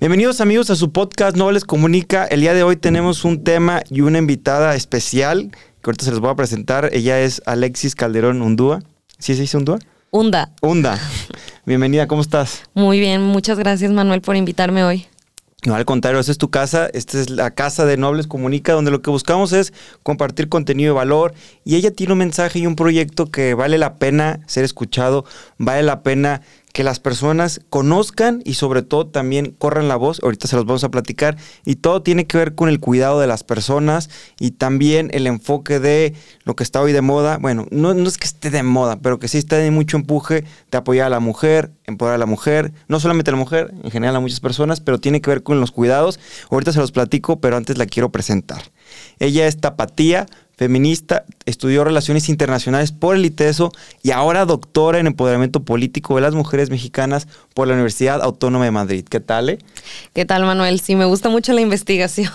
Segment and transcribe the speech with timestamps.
[0.00, 2.24] Bienvenidos amigos a su podcast No les comunica.
[2.24, 6.20] El día de hoy tenemos un tema y una invitada especial que ahorita se les
[6.20, 6.90] voy a presentar.
[6.92, 8.80] Ella es Alexis Calderón Undúa.
[9.18, 9.78] ¿Sí se dice Undúa?
[10.10, 10.50] Unda.
[10.60, 10.98] Unda.
[11.66, 12.62] Bienvenida, ¿cómo estás?
[12.74, 15.06] Muy bien, muchas gracias Manuel por invitarme hoy.
[15.64, 18.90] No, al contrario, esta es tu casa, esta es la casa de Nobles Comunica, donde
[18.90, 19.72] lo que buscamos es
[20.02, 23.94] compartir contenido de valor y ella tiene un mensaje y un proyecto que vale la
[23.94, 25.24] pena ser escuchado,
[25.58, 30.48] vale la pena que las personas conozcan y sobre todo también corran la voz, ahorita
[30.48, 33.44] se los vamos a platicar, y todo tiene que ver con el cuidado de las
[33.44, 36.14] personas y también el enfoque de
[36.44, 39.28] lo que está hoy de moda, bueno, no, es que esté de moda, pero que
[39.28, 43.00] sí está de mucho empuje de apoyar a la mujer, empoderar a la mujer, no
[43.00, 45.72] solamente a la mujer, en general a muchas personas, pero tiene que ver con los
[45.72, 46.18] cuidados,
[46.50, 48.62] ahorita se los platico, pero antes la quiero presentar.
[49.18, 50.26] Ella es Tapatía,
[50.62, 53.72] feminista, estudió Relaciones Internacionales por el ITESO
[54.04, 58.70] y ahora doctora en Empoderamiento Político de las Mujeres Mexicanas por la Universidad Autónoma de
[58.70, 59.04] Madrid.
[59.10, 59.48] ¿Qué tal?
[59.48, 59.58] Eh?
[60.14, 60.78] ¿Qué tal, Manuel?
[60.78, 62.30] Sí, me gusta mucho la investigación.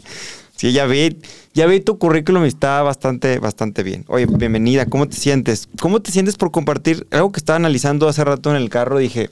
[0.56, 1.18] sí, ya vi,
[1.52, 4.06] ya vi tu currículum y está bastante, bastante bien.
[4.08, 5.68] Oye, bienvenida, ¿cómo te sientes?
[5.78, 8.96] ¿Cómo te sientes por compartir algo que estaba analizando hace rato en el carro?
[8.96, 9.28] Dije,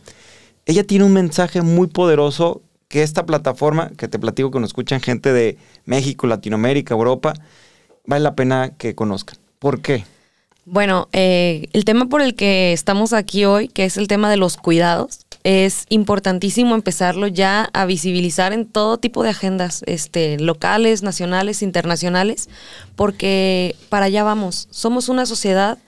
[0.66, 5.00] ella tiene un mensaje muy poderoso que esta plataforma, que te platico que nos escuchan
[5.00, 7.32] gente de México, Latinoamérica, Europa,
[8.06, 9.38] vale la pena que conozcan.
[9.58, 10.04] ¿Por qué?
[10.64, 14.36] Bueno, eh, el tema por el que estamos aquí hoy, que es el tema de
[14.36, 21.04] los cuidados, es importantísimo empezarlo ya a visibilizar en todo tipo de agendas, este, locales,
[21.04, 22.48] nacionales, internacionales,
[22.96, 24.66] porque para allá vamos.
[24.72, 25.78] Somos una sociedad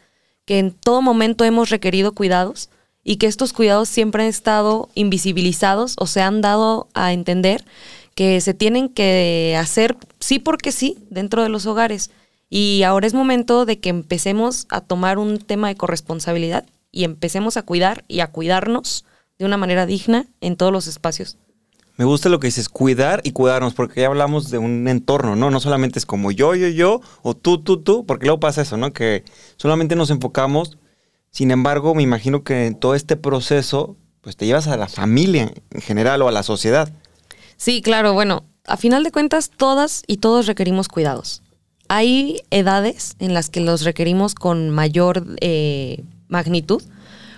[0.45, 2.71] que en todo momento hemos requerido cuidados
[3.03, 7.65] y que estos cuidados siempre han estado invisibilizados o se han dado a entender
[8.19, 12.11] que se tienen que hacer sí porque sí dentro de los hogares.
[12.51, 17.57] Y ahora es momento de que empecemos a tomar un tema de corresponsabilidad y empecemos
[17.57, 19.05] a cuidar y a cuidarnos
[19.39, 21.39] de una manera digna en todos los espacios.
[21.97, 25.53] Me gusta lo que dices, cuidar y cuidarnos, porque ya hablamos de un entorno, ¿no?
[25.53, 28.77] No solamente es como yo, yo, yo, o tú, tú, tú, porque luego pasa eso,
[28.77, 28.93] ¿no?
[28.93, 29.23] Que
[29.59, 30.77] solamente nos enfocamos.
[31.31, 35.53] Sin embargo, me imagino que en todo este proceso, pues te llevas a la familia
[35.71, 36.93] en general o a la sociedad.
[37.59, 41.43] Sí, claro, bueno, a final de cuentas todas y todos requerimos cuidados.
[41.89, 46.83] Hay edades en las que los requerimos con mayor eh, magnitud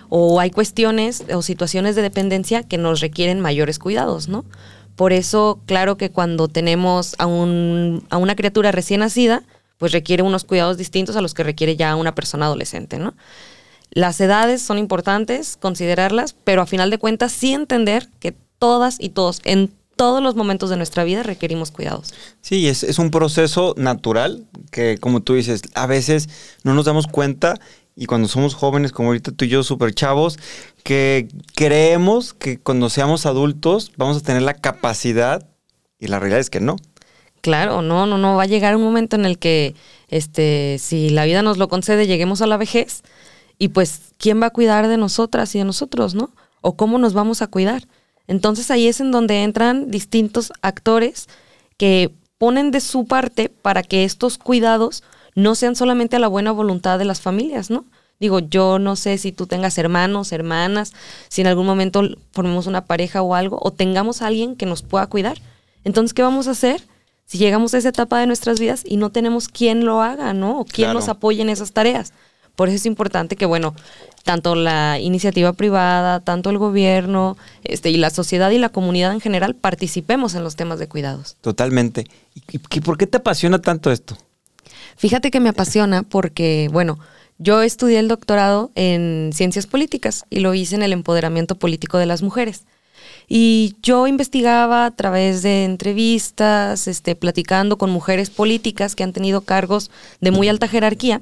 [0.09, 4.45] o hay cuestiones o situaciones de dependencia que nos requieren mayores cuidados, ¿no?
[4.95, 9.41] Por eso, claro que cuando tenemos a, un, a una criatura recién nacida,
[9.79, 13.15] pues requiere unos cuidados distintos a los que requiere ya una persona adolescente, ¿no?
[13.89, 19.09] Las edades son importantes, considerarlas, pero a final de cuentas sí entender que todas y
[19.09, 19.71] todos en
[20.01, 22.11] todos los momentos de nuestra vida requerimos cuidados.
[22.41, 26.27] Sí, es, es un proceso natural que, como tú dices, a veces
[26.63, 27.59] no nos damos cuenta
[27.95, 30.39] y cuando somos jóvenes, como ahorita tú y yo, súper chavos,
[30.81, 35.47] que creemos que cuando seamos adultos vamos a tener la capacidad
[35.99, 36.77] y la realidad es que no.
[37.41, 39.75] Claro, no, no, no, va a llegar un momento en el que,
[40.07, 43.03] este, si la vida nos lo concede, lleguemos a la vejez
[43.59, 46.31] y pues, ¿quién va a cuidar de nosotras y de nosotros, no?
[46.61, 47.83] ¿O cómo nos vamos a cuidar?
[48.31, 51.27] Entonces ahí es en donde entran distintos actores
[51.75, 55.03] que ponen de su parte para que estos cuidados
[55.35, 57.83] no sean solamente a la buena voluntad de las familias, ¿no?
[58.21, 60.93] Digo, yo no sé si tú tengas hermanos, hermanas,
[61.27, 64.81] si en algún momento formemos una pareja o algo, o tengamos a alguien que nos
[64.81, 65.37] pueda cuidar.
[65.83, 66.81] Entonces, ¿qué vamos a hacer
[67.25, 70.61] si llegamos a esa etapa de nuestras vidas y no tenemos quien lo haga, ¿no?
[70.61, 72.13] O quien nos apoye en esas tareas.
[72.55, 73.75] Por eso es importante que, bueno,
[74.23, 79.21] tanto la iniciativa privada, tanto el gobierno, este, y la sociedad y la comunidad en
[79.21, 81.37] general participemos en los temas de cuidados.
[81.41, 82.07] Totalmente.
[82.49, 84.17] ¿Y por qué te apasiona tanto esto?
[84.97, 86.99] Fíjate que me apasiona porque, bueno,
[87.37, 92.05] yo estudié el doctorado en ciencias políticas y lo hice en el empoderamiento político de
[92.05, 92.65] las mujeres.
[93.33, 99.39] Y yo investigaba a través de entrevistas, este, platicando con mujeres políticas que han tenido
[99.39, 101.21] cargos de muy alta jerarquía,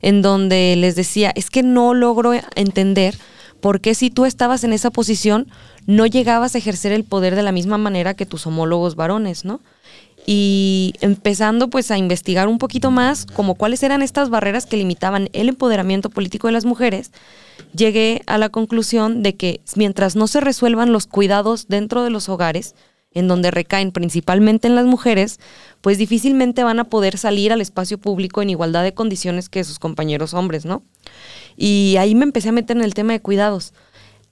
[0.00, 3.18] en donde les decía, es que no logro entender
[3.60, 5.48] por qué si tú estabas en esa posición
[5.84, 9.60] no llegabas a ejercer el poder de la misma manera que tus homólogos varones, ¿no?
[10.26, 15.28] y empezando pues a investigar un poquito más como cuáles eran estas barreras que limitaban
[15.32, 17.10] el empoderamiento político de las mujeres,
[17.74, 22.28] llegué a la conclusión de que mientras no se resuelvan los cuidados dentro de los
[22.28, 22.74] hogares,
[23.12, 25.40] en donde recaen principalmente en las mujeres,
[25.80, 29.78] pues difícilmente van a poder salir al espacio público en igualdad de condiciones que sus
[29.78, 30.82] compañeros hombres, ¿no?
[31.56, 33.72] Y ahí me empecé a meter en el tema de cuidados.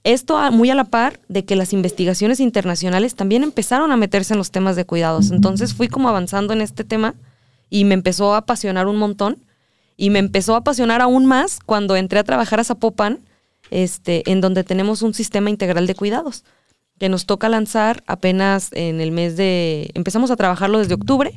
[0.03, 4.37] Esto muy a la par de que las investigaciones internacionales también empezaron a meterse en
[4.37, 5.31] los temas de cuidados.
[5.31, 7.15] Entonces fui como avanzando en este tema
[7.69, 9.43] y me empezó a apasionar un montón.
[9.97, 13.19] Y me empezó a apasionar aún más cuando entré a trabajar a Zapopan,
[13.71, 16.45] este, en donde tenemos un sistema integral de cuidados
[16.99, 19.91] que nos toca lanzar apenas en el mes de...
[19.93, 21.31] Empezamos a trabajarlo desde octubre,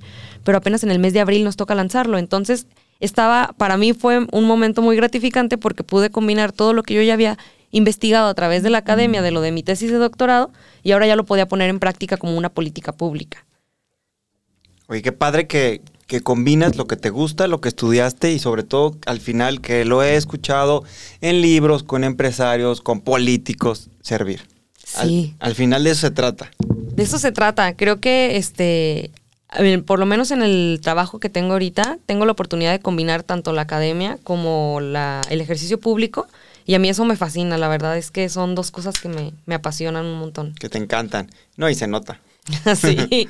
[0.45, 2.19] pero apenas en el mes de abril nos toca lanzarlo.
[2.19, 2.67] Entonces,
[2.99, 7.03] estaba, para mí fue un momento muy gratificante porque pude combinar todo lo que yo
[7.03, 7.37] ya había
[7.73, 10.51] investigado a través de la academia, de lo de mi tesis de doctorado,
[10.83, 13.45] y ahora ya lo podía poner en práctica como una política pública.
[14.89, 18.65] Oye, qué padre que, que combinas lo que te gusta, lo que estudiaste y sobre
[18.65, 20.83] todo al final que lo he escuchado
[21.21, 24.43] en libros, con empresarios, con políticos, servir.
[24.85, 25.37] Sí.
[25.39, 26.51] Al, final de eso se trata.
[26.59, 27.77] De eso se trata.
[27.77, 29.12] Creo que este,
[29.87, 33.53] por lo menos en el trabajo que tengo ahorita, tengo la oportunidad de combinar tanto
[33.53, 36.27] la academia como la, el ejercicio público.
[36.67, 39.33] Y a mí eso me fascina, la verdad es que son dos cosas que me,
[39.47, 40.55] me apasionan un montón.
[40.55, 41.31] Que te encantan.
[41.57, 42.21] No, y se nota.
[42.75, 43.29] sí,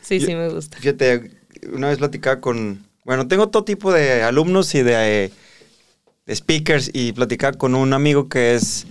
[0.00, 0.78] sí, sí, me gusta.
[0.78, 1.37] Fíjate,
[1.72, 5.32] una vez platicaba con, bueno, tengo todo tipo de alumnos y de,
[6.26, 8.86] de speakers y platicaba con un amigo que es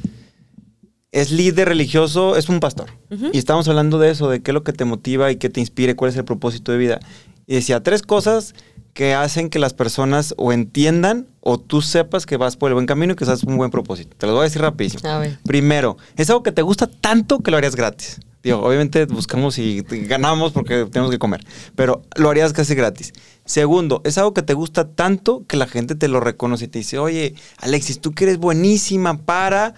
[1.11, 2.91] es líder religioso, es un pastor.
[3.31, 5.59] Y estamos hablando de eso, de qué es lo que te motiva y qué te
[5.59, 6.99] inspire, cuál es el propósito de vida.
[7.47, 8.53] Y decía, tres cosas
[8.93, 12.85] que hacen que las personas o entiendan o tú sepas que vas por el buen
[12.85, 14.15] camino y que estás un buen propósito.
[14.17, 15.01] Te lo voy a decir rapidísimo.
[15.45, 18.19] Primero, es algo que te gusta tanto que lo harías gratis.
[18.47, 21.45] Digo, obviamente buscamos y ganamos porque tenemos que comer,
[21.75, 23.11] pero lo harías casi gratis.
[23.43, 26.79] Segundo, es algo que te gusta tanto que la gente te lo reconoce y te
[26.79, 29.73] dice, oye, Alexis, tú que eres buenísima para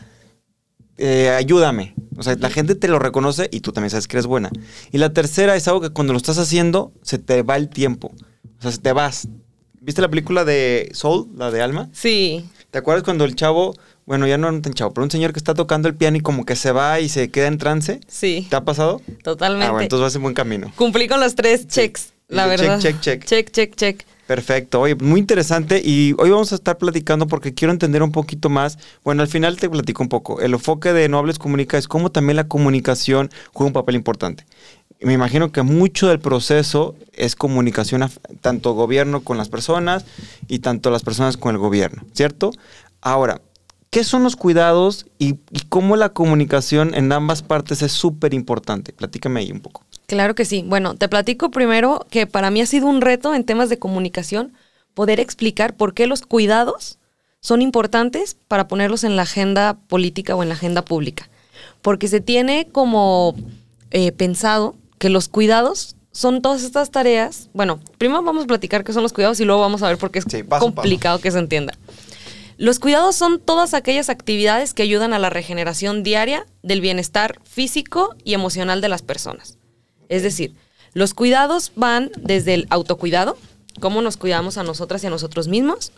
[1.00, 1.96] eh, ayúdame.
[2.16, 4.52] O sea, la gente te lo reconoce y tú también sabes que eres buena.
[4.92, 8.12] Y la tercera es algo que cuando lo estás haciendo, se te va el tiempo.
[8.60, 9.30] O sea, se te vas.
[9.82, 11.90] ¿Viste la película de Soul, la de Alma?
[11.94, 12.46] Sí.
[12.70, 13.74] ¿Te acuerdas cuando el chavo,
[14.10, 16.44] bueno, ya no tan chavo, pero un señor que está tocando el piano y como
[16.44, 18.00] que se va y se queda en trance?
[18.08, 18.48] Sí.
[18.50, 19.04] ¿Te ha pasado?
[19.24, 19.68] Totalmente.
[19.68, 20.72] Ah, bueno, entonces vas en buen camino.
[20.76, 22.80] Cumplí con los tres checks, la verdad.
[22.80, 23.26] Check, check, check.
[23.26, 24.04] Check, check, check.
[24.26, 28.50] Perfecto, oye, muy interesante y hoy vamos a estar platicando porque quiero entender un poquito
[28.50, 32.12] más, bueno, al final te platico un poco, el enfoque de Nobles Comunica es cómo
[32.12, 34.44] también la comunicación juega un papel importante.
[35.02, 38.10] Me imagino que mucho del proceso es comunicación
[38.42, 40.06] tanto gobierno con las personas
[40.48, 42.52] y tanto las personas con el gobierno, ¿cierto?
[43.02, 43.42] Ahora,
[43.90, 48.94] ¿qué son los cuidados y, y cómo la comunicación en ambas partes es súper importante?
[48.94, 49.84] Platícame ahí un poco.
[50.08, 50.64] Claro que sí.
[50.68, 54.54] Bueno, te platico primero que para mí ha sido un reto en temas de comunicación
[54.94, 56.98] poder explicar por qué los cuidados
[57.42, 61.30] son importantes para ponerlos en la agenda política o en la agenda pública.
[61.82, 63.36] Porque se tiene como
[63.92, 67.50] eh, pensado que los cuidados son todas estas tareas.
[67.54, 70.12] Bueno, primero vamos a platicar qué son los cuidados y luego vamos a ver por
[70.12, 70.26] qué es
[70.60, 71.74] complicado que se entienda.
[72.60, 78.18] Los cuidados son todas aquellas actividades que ayudan a la regeneración diaria del bienestar físico
[78.26, 79.58] y emocional de las personas.
[80.10, 80.54] Es decir,
[80.92, 83.38] los cuidados van desde el autocuidado,
[83.80, 85.94] cómo nos cuidamos a nosotras y a nosotros mismos,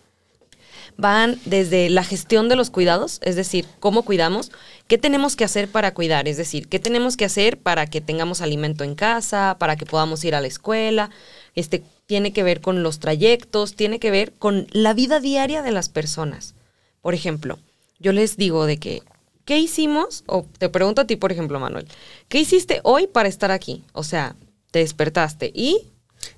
[0.98, 4.52] van desde la gestión de los cuidados, es decir, cómo cuidamos,
[4.88, 8.40] qué tenemos que hacer para cuidar, es decir, qué tenemos que hacer para que tengamos
[8.40, 11.10] alimento en casa, para que podamos ir a la escuela,
[11.56, 15.72] este tiene que ver con los trayectos, tiene que ver con la vida diaria de
[15.72, 16.56] las personas.
[17.02, 17.60] Por ejemplo,
[18.00, 19.04] yo les digo de que
[19.46, 20.24] ¿qué hicimos?
[20.28, 21.88] O te pregunto a ti, por ejemplo, Manuel,
[22.30, 23.84] ¿qué hiciste hoy para estar aquí?
[23.94, 24.36] O sea,
[24.72, 25.88] te despertaste y...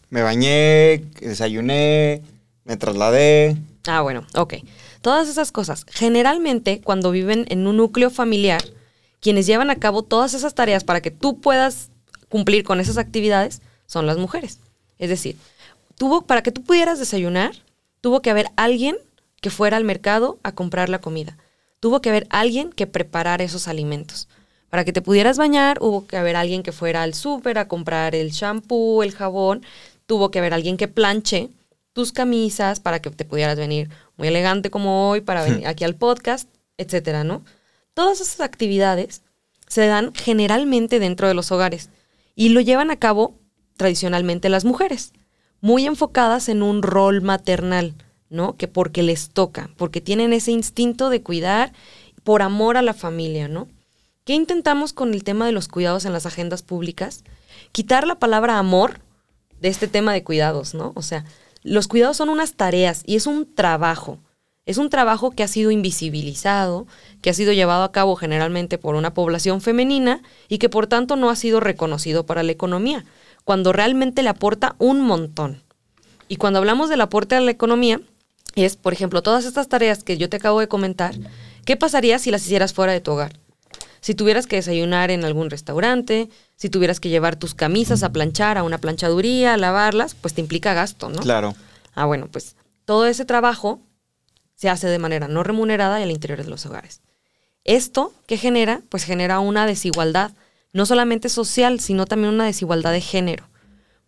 [0.10, 2.22] Me bañé, desayuné,
[2.64, 3.58] me trasladé.
[3.88, 4.56] Ah, bueno, ok.
[5.02, 5.86] Todas esas cosas.
[5.90, 8.64] Generalmente, cuando viven en un núcleo familiar,
[9.20, 11.90] quienes llevan a cabo todas esas tareas para que tú puedas
[12.30, 14.60] cumplir con esas actividades son las mujeres.
[15.04, 15.38] Es decir,
[15.98, 17.52] tuvo, para que tú pudieras desayunar,
[18.02, 18.96] tuvo que haber alguien
[19.42, 21.38] que fuera al mercado a comprar la comida
[21.84, 24.30] tuvo que haber alguien que preparara esos alimentos.
[24.70, 28.16] Para que te pudieras bañar, hubo que haber alguien que fuera al súper a comprar
[28.16, 29.66] el shampoo, el jabón,
[30.06, 31.50] tuvo que haber alguien que planche
[31.92, 35.96] tus camisas para que te pudieras venir muy elegante como hoy para venir aquí al
[35.96, 37.44] podcast, etcétera, ¿no?
[37.94, 39.22] Todas esas actividades
[39.68, 41.90] se dan generalmente dentro de los hogares
[42.34, 43.36] y lo llevan a cabo
[43.78, 45.14] tradicionalmente las mujeres,
[45.62, 47.96] muy enfocadas en un rol maternal.
[48.34, 48.58] ¿no?
[48.58, 51.72] Que porque les toca, porque tienen ese instinto de cuidar
[52.24, 53.68] por amor a la familia, ¿no?
[54.26, 57.24] ¿Qué intentamos con el tema de los cuidados en las agendas públicas?
[57.72, 59.02] Quitar la palabra amor
[59.62, 60.94] de este tema de cuidados, ¿no?
[60.96, 61.26] O sea,
[61.62, 64.18] los cuidados son unas tareas y es un trabajo.
[64.66, 66.88] Es un trabajo que ha sido invisibilizado,
[67.22, 71.18] que ha sido llevado a cabo generalmente por una población femenina y que por tanto
[71.18, 73.06] no ha sido reconocido para la economía,
[73.44, 75.62] cuando realmente le aporta un montón.
[76.28, 78.02] Y cuando hablamos del aporte a la economía,
[78.56, 81.16] es, por ejemplo, todas estas tareas que yo te acabo de comentar,
[81.66, 83.40] ¿qué pasaría si las hicieras fuera de tu hogar?
[84.02, 88.58] Si tuvieras que desayunar en algún restaurante, si tuvieras que llevar tus camisas a planchar
[88.58, 91.22] a una planchaduría, a lavarlas, pues te implica gasto, ¿no?
[91.22, 91.56] Claro.
[91.96, 93.80] Ah, bueno, pues todo ese trabajo
[94.56, 97.02] se hace de manera no remunerada y al interior de los hogares.
[97.64, 98.82] Esto, ¿qué genera?
[98.90, 100.32] Pues genera una desigualdad,
[100.74, 103.48] no solamente social, sino también una desigualdad de género,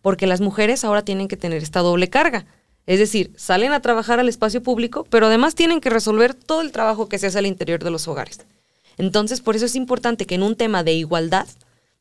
[0.02, 2.44] porque las mujeres ahora tienen que tener esta doble carga.
[2.86, 6.70] Es decir, salen a trabajar al espacio público, pero además tienen que resolver todo el
[6.72, 8.40] trabajo que se hace al interior de los hogares.
[8.98, 11.46] Entonces, por eso es importante que en un tema de igualdad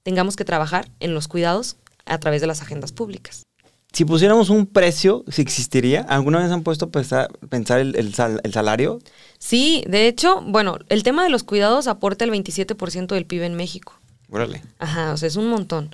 [0.04, 3.44] tengamos que trabajar en los cuidados a través de las agendas públicas.
[3.92, 8.14] Si pusiéramos un precio, si existiría, ¿alguna vez han puesto a pensar, pensar el, el
[8.14, 9.00] sal- el salario?
[9.40, 13.56] Sí, de hecho, bueno, el tema de los cuidados aporta el 27% del PIB en
[13.56, 13.94] México.
[14.30, 14.62] Órale.
[14.80, 15.94] Ajá, o sea, es un montón.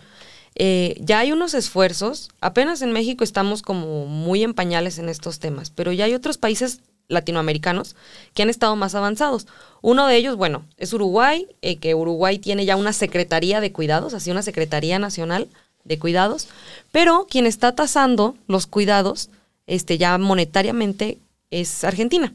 [0.56, 5.40] Eh, ya hay unos esfuerzos, apenas en México estamos como muy en pañales en estos
[5.40, 7.96] temas, pero ya hay otros países latinoamericanos
[8.34, 9.48] que han estado más avanzados.
[9.82, 14.14] Uno de ellos, bueno, es Uruguay, eh, que Uruguay tiene ya una Secretaría de Cuidados,
[14.14, 15.48] así una Secretaría Nacional
[15.84, 16.48] de Cuidados,
[16.92, 19.30] pero quien está tasando los cuidados
[19.68, 21.18] este, ya monetariamente
[21.50, 22.34] es Argentina.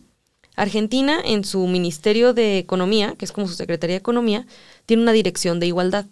[0.57, 4.47] Argentina, en su Ministerio de Economía, que es como su Secretaría de Economía,
[4.87, 6.07] tiene una dirección de igualdad.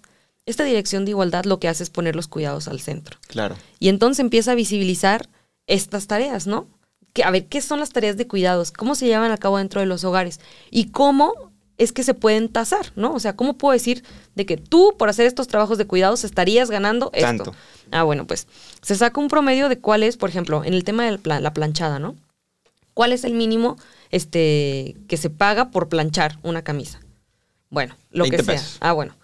[0.46, 3.18] Esta dirección de igualdad lo que hace es poner los cuidados al centro.
[3.26, 3.56] Claro.
[3.78, 5.28] Y entonces empieza a visibilizar
[5.66, 6.68] estas tareas, ¿no?
[7.14, 8.70] Que, a ver, ¿qué son las tareas de cuidados?
[8.70, 10.40] ¿Cómo se llevan a cabo dentro de los hogares?
[10.70, 11.32] ¿Y cómo
[11.78, 13.14] es que se pueden tasar, ¿no?
[13.14, 16.70] O sea, ¿cómo puedo decir de que tú, por hacer estos trabajos de cuidados, estarías
[16.70, 17.26] ganando esto?
[17.26, 17.54] Tanto.
[17.90, 18.46] Ah, bueno, pues
[18.82, 21.98] se saca un promedio de cuál es, por ejemplo, en el tema de la planchada,
[21.98, 22.16] ¿no?
[22.92, 23.76] ¿Cuál es el mínimo
[24.14, 27.00] este, que se paga por planchar una camisa?
[27.68, 28.54] Bueno, lo que 20 sea.
[28.54, 28.76] pesos.
[28.80, 29.16] Ah, bueno.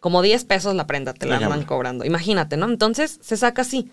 [0.00, 1.64] Como 10 pesos la prenda te la ejemplo.
[1.66, 2.04] cobrando.
[2.04, 2.66] Imagínate, ¿no?
[2.66, 3.88] Entonces se saca así.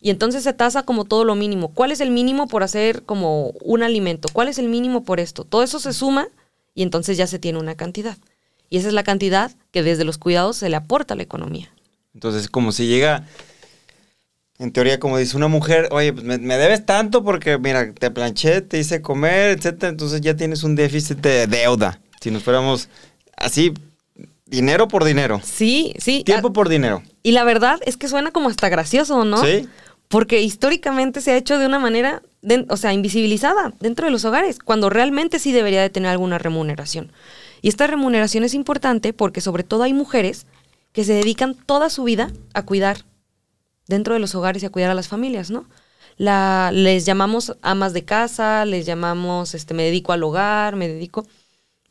[0.00, 1.68] Y entonces se tasa como todo lo mínimo.
[1.72, 4.28] ¿Cuál es el mínimo por hacer como un alimento?
[4.32, 5.44] ¿Cuál es el mínimo por esto?
[5.44, 6.28] Todo eso se suma
[6.74, 8.16] y entonces ya se tiene una cantidad.
[8.70, 11.70] Y esa es la cantidad que desde los cuidados se le aporta a la economía.
[12.14, 13.26] Entonces, como si llega,
[14.64, 18.10] en teoría, como dice una mujer, oye, pues me, me debes tanto porque, mira, te
[18.10, 22.00] planché, te hice comer, etcétera, entonces ya tienes un déficit de deuda.
[22.20, 22.88] Si nos fuéramos
[23.36, 23.72] así,
[24.46, 26.22] dinero por dinero, Sí, sí.
[26.24, 27.02] tiempo Ah, por dinero.
[27.22, 29.42] Y la verdad es que suena como hasta gracioso, ¿no?
[29.44, 29.68] Sí.
[30.08, 34.24] Porque históricamente se ha hecho de una manera, de- o sea, invisibilizada dentro de los
[34.24, 37.10] hogares, cuando realmente sí debería de tener alguna remuneración.
[37.62, 40.46] Y esta remuneración es importante porque sobre todo hay mujeres
[40.92, 42.98] que se dedican toda su vida a cuidar
[43.86, 45.66] dentro de los hogares y a cuidar a las familias, ¿no?
[46.16, 51.26] La, les llamamos amas de casa, les llamamos, este, me dedico al hogar, me dedico,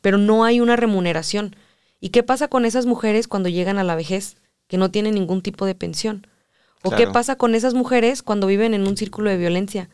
[0.00, 1.56] pero no hay una remuneración.
[2.00, 4.36] ¿Y qué pasa con esas mujeres cuando llegan a la vejez,
[4.66, 6.26] que no tienen ningún tipo de pensión?
[6.82, 9.88] ¿O qué pasa con esas mujeres cuando viven en un círculo de violencia,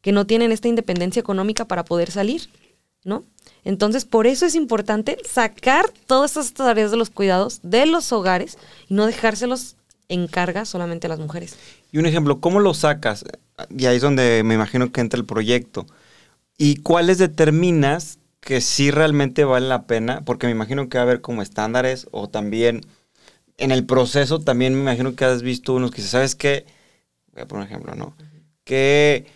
[0.00, 2.48] que no tienen esta independencia económica para poder salir,
[3.02, 3.24] ¿no?
[3.64, 8.58] Entonces, por eso es importante sacar todas estas tareas de los cuidados de los hogares
[8.88, 9.74] y no dejárselos
[10.08, 11.56] en carga solamente a las mujeres.
[11.92, 13.24] Y un ejemplo, ¿cómo lo sacas?
[13.70, 15.86] Y ahí es donde me imagino que entra el proyecto.
[16.58, 20.22] ¿Y cuáles determinas que sí realmente vale la pena?
[20.24, 22.82] Porque me imagino que va a haber como estándares o también
[23.58, 26.66] en el proceso también me imagino que has visto unos que ¿sabes qué?
[27.32, 28.14] Voy a poner un ejemplo, ¿no?
[28.64, 29.26] Que,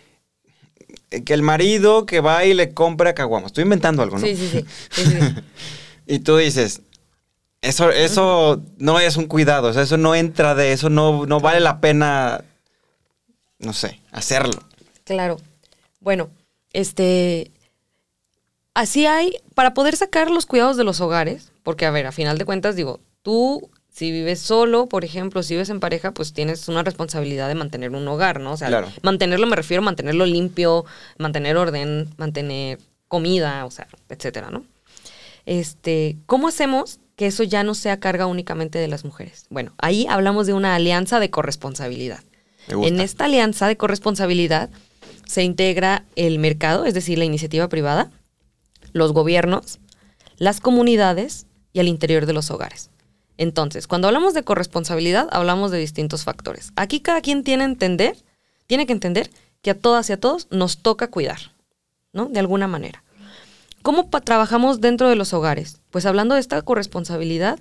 [1.25, 3.47] que el marido que va y le compra caguamas.
[3.47, 4.25] Estoy inventando algo, ¿no?
[4.27, 4.65] Sí, sí, sí.
[4.91, 5.41] sí, sí, sí.
[6.07, 6.81] Y tú dices,
[7.61, 11.39] eso, eso no es un cuidado, o sea, eso no entra de eso, no, no
[11.39, 12.43] vale la pena,
[13.59, 14.61] no sé, hacerlo.
[15.03, 15.37] Claro.
[15.99, 16.29] Bueno,
[16.73, 17.51] este.
[18.73, 22.37] Así hay, para poder sacar los cuidados de los hogares, porque a ver, a final
[22.37, 26.69] de cuentas, digo, tú, si vives solo, por ejemplo, si vives en pareja, pues tienes
[26.69, 28.53] una responsabilidad de mantener un hogar, ¿no?
[28.53, 28.87] O sea, Claro.
[29.03, 30.85] mantenerlo me refiero a mantenerlo limpio,
[31.17, 34.63] mantener orden, mantener comida, o sea, etcétera, ¿no?
[35.45, 39.45] Este, ¿cómo hacemos que eso ya no sea carga únicamente de las mujeres?
[39.51, 42.23] Bueno, ahí hablamos de una alianza de corresponsabilidad.
[42.67, 44.71] En esta alianza de corresponsabilidad
[45.27, 48.09] se integra el mercado, es decir, la iniciativa privada,
[48.91, 49.77] los gobiernos,
[50.37, 52.89] las comunidades y el interior de los hogares.
[53.37, 56.71] Entonces, cuando hablamos de corresponsabilidad, hablamos de distintos factores.
[56.75, 58.17] Aquí cada quien tiene, entender,
[58.65, 59.29] tiene que entender
[59.61, 61.53] que a todas y a todos nos toca cuidar,
[62.13, 62.29] ¿no?
[62.29, 63.03] De alguna manera.
[63.81, 65.81] ¿Cómo trabajamos dentro de los hogares?
[65.89, 67.57] Pues hablando de esta corresponsabilidad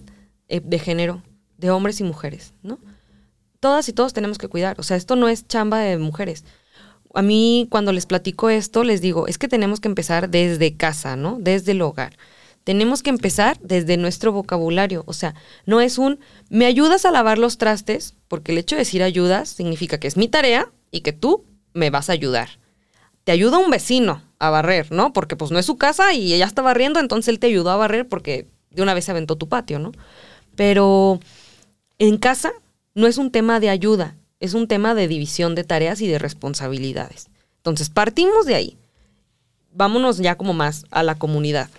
[0.48, 1.22] eh, de género,
[1.56, 2.78] de hombres y mujeres, ¿no?
[3.58, 4.78] Todas y todos tenemos que cuidar.
[4.78, 6.44] O sea, esto no es chamba de mujeres.
[7.14, 11.16] A mí, cuando les platico esto, les digo, es que tenemos que empezar desde casa,
[11.16, 11.38] ¿no?
[11.40, 12.16] Desde el hogar.
[12.64, 15.04] Tenemos que empezar desde nuestro vocabulario.
[15.06, 15.34] O sea,
[15.64, 18.14] no es un, ¿me ayudas a lavar los trastes?
[18.28, 21.88] Porque el hecho de decir ayudas significa que es mi tarea y que tú me
[21.88, 22.59] vas a ayudar
[23.30, 25.12] te ayuda un vecino a barrer, ¿no?
[25.12, 27.76] Porque pues no es su casa y ella está barriendo, entonces él te ayudó a
[27.76, 29.92] barrer porque de una vez se aventó tu patio, ¿no?
[30.56, 31.20] Pero
[32.00, 32.50] en casa
[32.96, 36.18] no es un tema de ayuda, es un tema de división de tareas y de
[36.18, 37.28] responsabilidades.
[37.58, 38.76] Entonces, partimos de ahí.
[39.72, 41.70] Vámonos ya como más a la comunidad.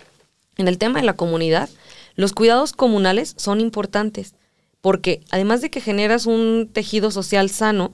[0.56, 1.68] En el tema de la comunidad,
[2.14, 4.32] los cuidados comunales son importantes
[4.80, 7.92] porque además de que generas un tejido social sano,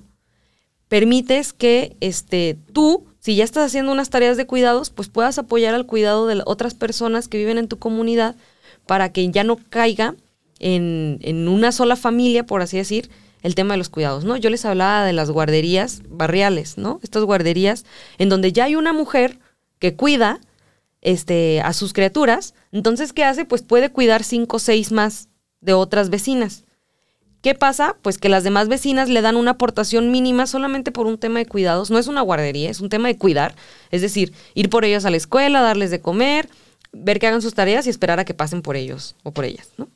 [0.87, 5.75] permites que este, tú, si ya estás haciendo unas tareas de cuidados, pues puedas apoyar
[5.75, 8.37] al cuidado de otras personas que viven en tu comunidad
[8.87, 10.15] para que ya no caiga
[10.61, 13.11] en, en una sola familia, por así decir,
[13.43, 14.39] el tema de los cuidados, ¿no?
[14.39, 17.01] Yo les hablaba de las guarderías barriales, ¿no?
[17.03, 17.85] Estas guarderías
[18.17, 19.39] en donde ya hay una mujer
[19.79, 20.41] que cuida
[21.03, 23.45] este, a sus criaturas, entonces, ¿qué hace?
[23.45, 25.29] Pues puede cuidar cinco o seis más
[25.61, 26.65] de otras vecinas.
[27.41, 27.97] ¿Qué pasa?
[28.03, 31.47] Pues que las demás vecinas le dan una aportación mínima solamente por un tema de
[31.47, 31.91] cuidados.
[31.91, 33.55] No es una guardería, es un tema de cuidar.
[33.91, 36.49] Es decir, ir por ellos a la escuela, darles de comer,
[36.93, 39.71] ver que hagan sus tareas y esperar a que pasen por ellos o por ellas,
[39.77, 39.89] ¿no?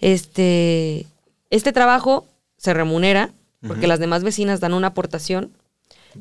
[0.00, 1.06] Este,
[1.50, 3.32] este trabajo se remunera
[3.66, 5.52] porque las demás vecinas dan una aportación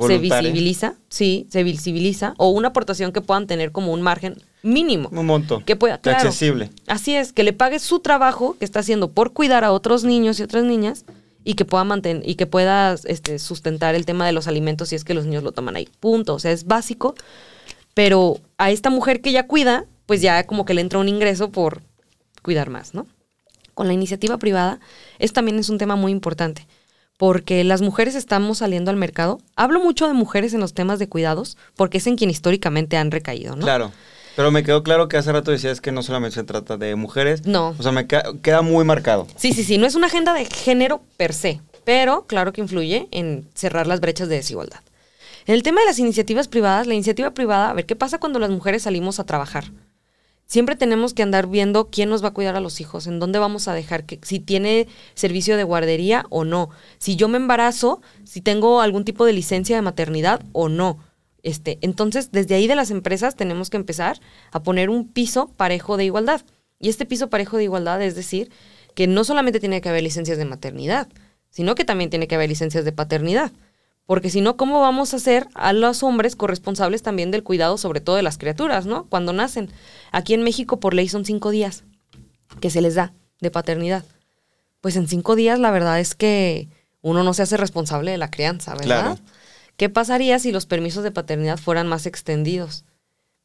[0.05, 5.09] se visibiliza, sí, se visibiliza, o una aportación que puedan tener como un margen mínimo.
[5.11, 5.63] Un monto.
[5.65, 6.69] Que pueda, claro, accesible.
[6.87, 10.39] Así es, que le pague su trabajo que está haciendo por cuidar a otros niños
[10.39, 11.05] y otras niñas
[11.43, 14.95] y que pueda mantener y que pueda este, sustentar el tema de los alimentos si
[14.95, 15.87] es que los niños lo toman ahí.
[15.99, 16.35] Punto.
[16.35, 17.15] O sea, es básico.
[17.93, 21.51] Pero a esta mujer que ya cuida, pues ya como que le entra un ingreso
[21.51, 21.81] por
[22.43, 23.07] cuidar más, ¿no?
[23.73, 24.79] Con la iniciativa privada,
[25.19, 26.67] esto también es un tema muy importante
[27.17, 29.39] porque las mujeres estamos saliendo al mercado.
[29.55, 33.11] Hablo mucho de mujeres en los temas de cuidados, porque es en quien históricamente han
[33.11, 33.63] recaído, ¿no?
[33.63, 33.91] Claro.
[34.37, 37.47] Pero me quedó claro que hace rato decías que no solamente se trata de mujeres.
[37.47, 37.69] No.
[37.69, 39.25] O sea, me queda muy marcado.
[39.35, 39.79] Sí, sí, sí.
[39.79, 43.99] No es una agenda de género per se, pero claro que influye en cerrar las
[43.99, 44.81] brechas de desigualdad.
[45.47, 48.37] En el tema de las iniciativas privadas, la iniciativa privada, a ver, ¿qué pasa cuando
[48.37, 49.71] las mujeres salimos a trabajar?
[50.47, 53.37] siempre tenemos que andar viendo quién nos va a cuidar a los hijos, en dónde
[53.37, 58.01] vamos a dejar, que, si tiene servicio de guardería o no, si yo me embarazo,
[58.23, 60.99] si tengo algún tipo de licencia de maternidad o no.
[61.43, 64.19] Este, entonces, desde ahí de las empresas tenemos que empezar
[64.51, 66.41] a poner un piso parejo de igualdad.
[66.79, 68.51] Y este piso parejo de igualdad es decir
[68.95, 71.07] que no solamente tiene que haber licencias de maternidad,
[71.49, 73.51] sino que también tiene que haber licencias de paternidad.
[74.05, 77.99] Porque si no, ¿cómo vamos a hacer a los hombres corresponsables también del cuidado, sobre
[77.99, 79.05] todo de las criaturas, ¿no?
[79.05, 79.69] Cuando nacen.
[80.11, 81.83] Aquí en México, por ley, son cinco días
[82.61, 84.05] que se les da de paternidad.
[84.79, 86.69] Pues en cinco días, la verdad es que
[87.01, 89.19] uno no se hace responsable de la crianza, ¿verdad?
[89.77, 92.83] ¿Qué pasaría si los permisos de paternidad fueran más extendidos?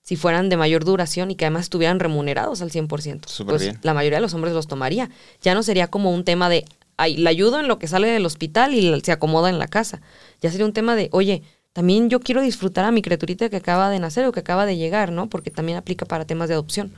[0.02, 3.28] Si fueran de mayor duración y que además estuvieran remunerados al 100%.
[3.28, 5.10] Súper pues la mayoría de los hombres los tomaría.
[5.42, 6.64] Ya no sería como un tema de,
[6.96, 10.00] ay, la ayudo en lo que sale del hospital y se acomoda en la casa.
[10.40, 11.42] Ya sería un tema de, oye,
[11.72, 14.76] también yo quiero disfrutar a mi criaturita que acaba de nacer o que acaba de
[14.76, 15.28] llegar, ¿no?
[15.28, 16.92] Porque también aplica para temas de adopción.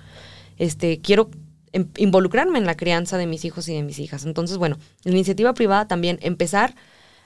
[0.59, 1.29] Este, quiero
[1.73, 4.25] em, involucrarme en la crianza de mis hijos y de mis hijas.
[4.25, 6.75] Entonces, bueno, la iniciativa privada también empezar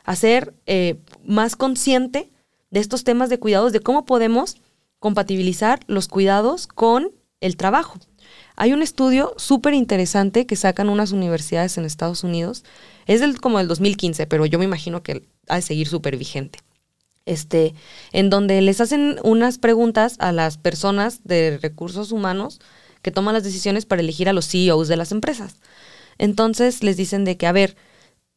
[0.09, 2.31] a ser eh, más consciente
[2.71, 4.57] de estos temas de cuidados, de cómo podemos
[5.01, 7.99] compatibilizar los cuidados con el trabajo.
[8.57, 12.65] Hay un estudio súper interesante que sacan unas universidades en Estados Unidos.
[13.05, 16.61] Es del, como del 2015, pero yo me imagino que ha de seguir súper vigente.
[17.27, 17.75] Este,
[18.13, 22.63] en donde les hacen unas preguntas a las personas de recursos humanos
[23.03, 25.57] que toman las decisiones para elegir a los CEOs de las empresas.
[26.17, 27.77] Entonces les dicen de que, a ver,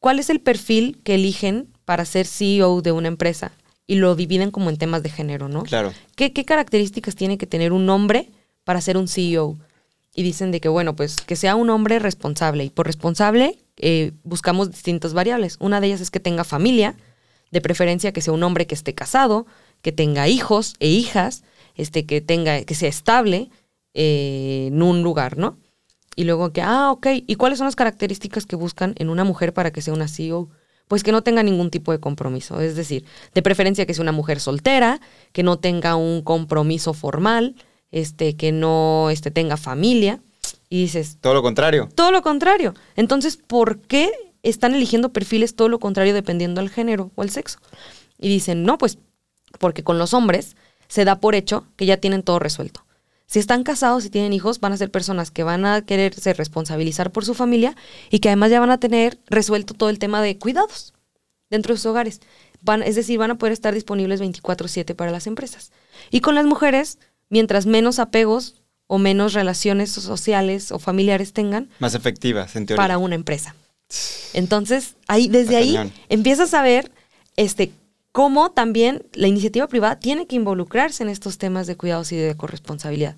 [0.02, 3.54] ¿cuál es el perfil que eligen para ser CEO de una empresa?
[3.88, 5.64] Y lo dividen como en temas de género, ¿no?
[5.64, 5.94] Claro.
[6.16, 8.28] ¿Qué, qué características tiene que tener un hombre
[8.66, 9.58] para ser un CEO?
[10.14, 12.66] y dicen de que, bueno, pues que sea un hombre responsable.
[12.66, 15.58] Y por responsable eh, buscamos distintas variables.
[15.60, 16.96] Una de ellas es que tenga familia,
[17.52, 19.46] de preferencia que sea un hombre que esté casado,
[19.82, 21.44] que tenga hijos e hijas,
[21.76, 23.50] este, que tenga, que sea estable
[23.94, 25.58] eh, en un lugar, ¿no?
[26.16, 29.54] Y luego que, ah, ok, ¿y cuáles son las características que buscan en una mujer
[29.54, 30.50] para que sea una CEO?
[30.88, 34.12] Pues que no tenga ningún tipo de compromiso, es decir, de preferencia que sea una
[34.12, 35.00] mujer soltera,
[35.32, 37.56] que no tenga un compromiso formal,
[37.92, 40.20] este, que no este, tenga familia.
[40.68, 41.18] Y dices...
[41.22, 41.88] Todo lo contrario.
[41.96, 42.74] Todo lo contrario.
[42.96, 44.12] Entonces, ¿por qué
[44.44, 47.60] están eligiendo perfiles todo lo contrario dependiendo del género o el sexo?
[48.20, 48.98] Y dicen, no, pues
[49.60, 50.56] porque con los hombres
[50.88, 52.84] se da por hecho que ya tienen todo resuelto.
[53.32, 57.14] Si están casados y tienen hijos, van a ser personas que van a quererse responsabilizar
[57.14, 57.78] por su familia
[58.10, 60.94] y que además ya van a tener resuelto todo el tema de cuidados
[61.50, 62.20] dentro de sus hogares.
[62.60, 65.72] Van, es decir, van a poder estar disponibles 24/7 para las empresas.
[66.10, 68.56] Y con las mujeres, mientras menos apegos
[68.88, 71.70] o menos relaciones sociales o familiares tengan.
[71.80, 72.84] Más efectivas, en teoría.
[72.84, 73.56] Para una empresa.
[74.34, 76.92] Entonces, ahí, desde ahí empiezas a ver
[77.38, 77.72] este,
[78.12, 82.36] cómo también la iniciativa privada tiene que involucrarse en estos temas de cuidados y de
[82.36, 83.16] corresponsabilidad.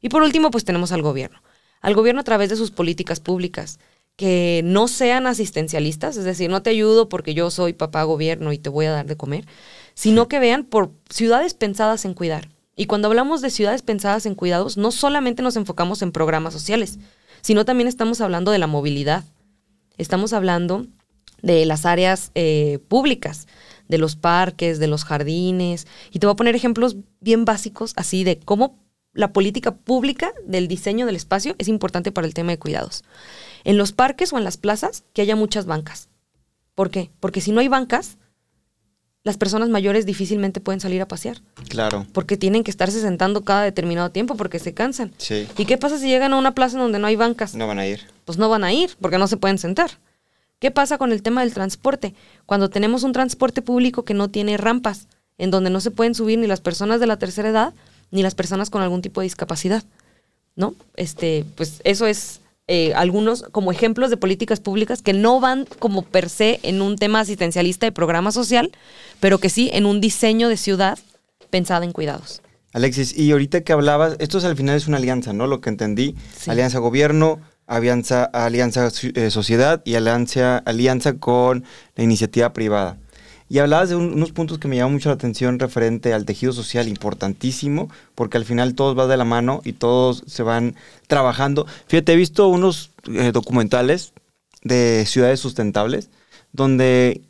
[0.00, 1.42] Y por último, pues tenemos al gobierno.
[1.80, 3.78] Al gobierno a través de sus políticas públicas,
[4.16, 8.58] que no sean asistencialistas, es decir, no te ayudo porque yo soy papá gobierno y
[8.58, 9.46] te voy a dar de comer,
[9.94, 12.48] sino que vean por ciudades pensadas en cuidar.
[12.74, 16.98] Y cuando hablamos de ciudades pensadas en cuidados, no solamente nos enfocamos en programas sociales,
[17.42, 19.24] sino también estamos hablando de la movilidad.
[19.98, 20.86] Estamos hablando
[21.42, 23.46] de las áreas eh, públicas,
[23.88, 25.86] de los parques, de los jardines.
[26.10, 28.78] Y te voy a poner ejemplos bien básicos así de cómo
[29.12, 33.02] la política pública del diseño del espacio es importante para el tema de cuidados.
[33.64, 36.08] En los parques o en las plazas, que haya muchas bancas.
[36.74, 37.10] ¿Por qué?
[37.18, 38.18] Porque si no hay bancas,
[39.24, 41.42] las personas mayores difícilmente pueden salir a pasear.
[41.68, 42.06] Claro.
[42.12, 45.12] Porque tienen que estarse sentando cada determinado tiempo porque se cansan.
[45.18, 45.48] Sí.
[45.58, 47.54] ¿Y qué pasa si llegan a una plaza en donde no hay bancas?
[47.54, 48.02] No van a ir.
[48.24, 49.98] Pues no van a ir porque no se pueden sentar.
[50.58, 52.14] ¿Qué pasa con el tema del transporte?
[52.46, 55.06] Cuando tenemos un transporte público que no tiene rampas,
[55.38, 57.74] en donde no se pueden subir ni las personas de la tercera edad
[58.10, 59.84] ni las personas con algún tipo de discapacidad.
[60.56, 60.74] ¿No?
[60.96, 66.02] Este, pues eso es eh, algunos como ejemplos de políticas públicas que no van como
[66.02, 68.72] per se en un tema asistencialista de programa social,
[69.20, 70.98] pero que sí en un diseño de ciudad
[71.50, 72.42] pensada en cuidados.
[72.72, 75.46] Alexis, y ahorita que hablabas, esto es, al final es una alianza, ¿no?
[75.46, 76.50] Lo que entendí, Sí.
[76.50, 82.98] alianza gobierno, alianza, alianza eh, sociedad y alianza, alianza con la iniciativa privada.
[83.50, 86.52] Y hablabas de un- unos puntos que me llaman mucho la atención referente al tejido
[86.52, 90.74] social, importantísimo, porque al final todos va de la mano y todos se van
[91.06, 91.66] trabajando.
[91.86, 94.12] Fíjate, he visto unos eh, documentales
[94.62, 96.10] de ciudades sustentables
[96.52, 97.22] donde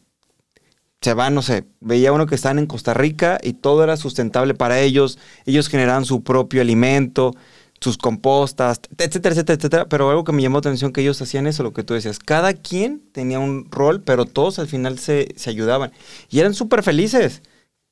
[1.01, 4.55] se van, no sé, veía uno que estaban en Costa Rica y todo era sustentable
[4.55, 7.37] para ellos, ellos generaban su propio alimento,
[7.81, 11.47] sus compostas, etcétera, etcétera, etcétera, pero algo que me llamó la atención que ellos hacían
[11.47, 15.29] eso, lo que tú decías, cada quien tenía un rol, pero todos al final se,
[15.37, 15.93] se ayudaban.
[16.29, 17.43] Y eran súper felices.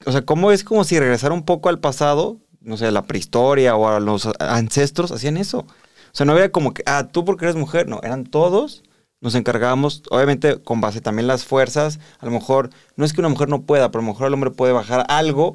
[0.05, 3.03] O sea, ¿cómo es como si regresara un poco al pasado, no sé, a la
[3.03, 5.61] prehistoria o a los ancestros, hacían eso?
[5.61, 8.83] O sea, no era como que, ah, tú porque eres mujer, no, eran todos.
[9.21, 13.31] Nos encargábamos, obviamente con base también las fuerzas, a lo mejor, no es que una
[13.31, 15.55] mujer no pueda, pero a lo mejor el hombre puede bajar algo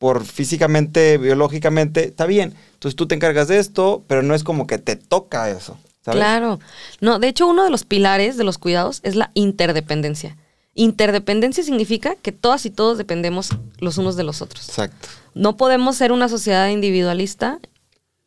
[0.00, 2.54] por físicamente, biológicamente, está bien.
[2.72, 5.76] Entonces tú te encargas de esto, pero no es como que te toca eso.
[6.02, 6.18] ¿sabes?
[6.18, 6.58] Claro.
[7.02, 10.38] No, de hecho, uno de los pilares de los cuidados es la interdependencia.
[10.74, 14.70] Interdependencia significa que todas y todos dependemos los unos de los otros.
[14.70, 15.06] Exacto.
[15.34, 17.60] No podemos ser una sociedad individualista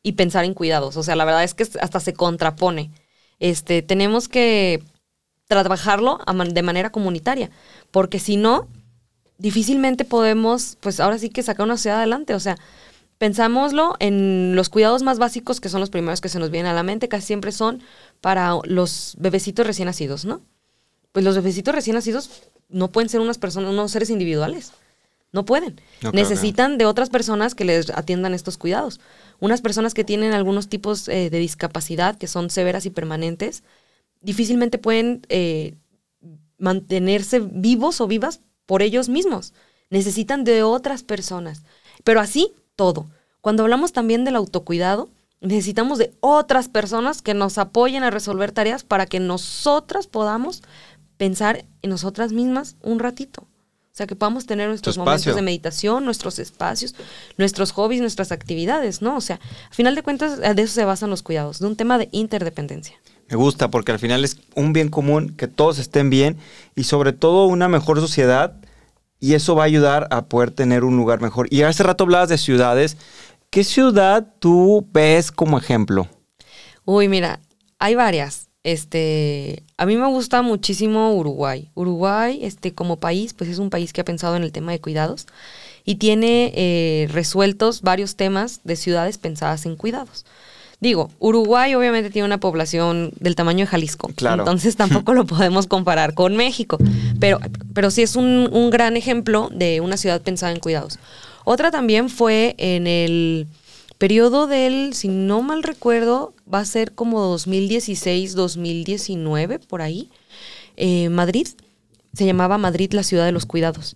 [0.04, 0.96] y pensar en cuidados.
[0.96, 2.92] O sea, la verdad es que hasta se contrapone.
[3.40, 4.84] Este, tenemos que
[5.48, 6.20] trabajarlo
[6.52, 7.50] de manera comunitaria,
[7.90, 8.68] porque si no,
[9.38, 12.36] difícilmente podemos, pues ahora sí que sacar una sociedad adelante.
[12.36, 12.58] O sea,
[13.18, 16.76] pensámoslo en los cuidados más básicos, que son los primeros que se nos vienen a
[16.76, 17.82] la mente, casi siempre son
[18.22, 20.42] para los bebecitos recién nacidos, ¿no?
[21.12, 24.74] Pues los bebecitos recién nacidos no pueden ser unas personas, unos seres individuales.
[25.32, 25.82] No pueden.
[26.02, 29.00] No, Necesitan de otras personas que les atiendan estos cuidados.
[29.40, 33.64] Unas personas que tienen algunos tipos eh, de discapacidad que son severas y permanentes,
[34.22, 35.76] difícilmente pueden eh,
[36.60, 39.54] mantenerse vivos o vivas por ellos mismos.
[39.90, 41.64] Necesitan de otras personas.
[42.04, 43.08] Pero así, todo.
[43.42, 45.10] Cuando hablamos también del autocuidado,
[45.42, 50.64] necesitamos de otras personas que nos apoyen a resolver tareas para que nosotras podamos
[51.18, 53.42] pensar en nosotras mismas un ratito.
[53.42, 56.96] O sea, que podamos tener nuestros momentos de meditación, nuestros espacios,
[57.38, 59.16] nuestros hobbies, nuestras actividades, ¿no?
[59.16, 62.00] O sea, a final de cuentas, de eso se basan los cuidados, de un tema
[62.00, 63.00] de interdependencia.
[63.34, 66.38] Me gusta porque al final es un bien común, que todos estén bien
[66.76, 68.54] y sobre todo una mejor sociedad
[69.20, 71.48] y eso va a ayudar a poder tener un lugar mejor.
[71.50, 72.96] Y hace rato hablabas de ciudades.
[73.50, 76.08] ¿Qué ciudad tú ves como ejemplo?
[76.86, 77.40] Uy, mira,
[77.80, 78.50] hay varias.
[78.62, 81.72] Este, a mí me gusta muchísimo Uruguay.
[81.74, 84.80] Uruguay, este, como país, pues es un país que ha pensado en el tema de
[84.80, 85.26] cuidados
[85.84, 90.24] y tiene eh, resueltos varios temas de ciudades pensadas en cuidados.
[90.84, 94.44] Digo, Uruguay obviamente tiene una población del tamaño de Jalisco, Claro.
[94.44, 96.78] entonces tampoco lo podemos comparar con México,
[97.22, 97.40] pero,
[97.74, 101.00] pero sí es un, un gran ejemplo de una ciudad pensada en cuidados.
[101.46, 103.48] Otra también fue en el
[103.98, 110.10] periodo del, si no mal recuerdo, va a ser como 2016-2019, por ahí,
[110.78, 111.48] eh, Madrid.
[112.14, 113.96] Se llamaba Madrid la ciudad de los cuidados.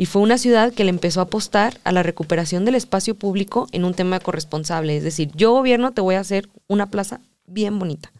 [0.00, 3.68] Y fue una ciudad que le empezó a apostar a la recuperación del espacio público
[3.70, 4.96] en un tema corresponsable.
[4.96, 8.10] Es decir, yo gobierno te voy a hacer una plaza bien bonita.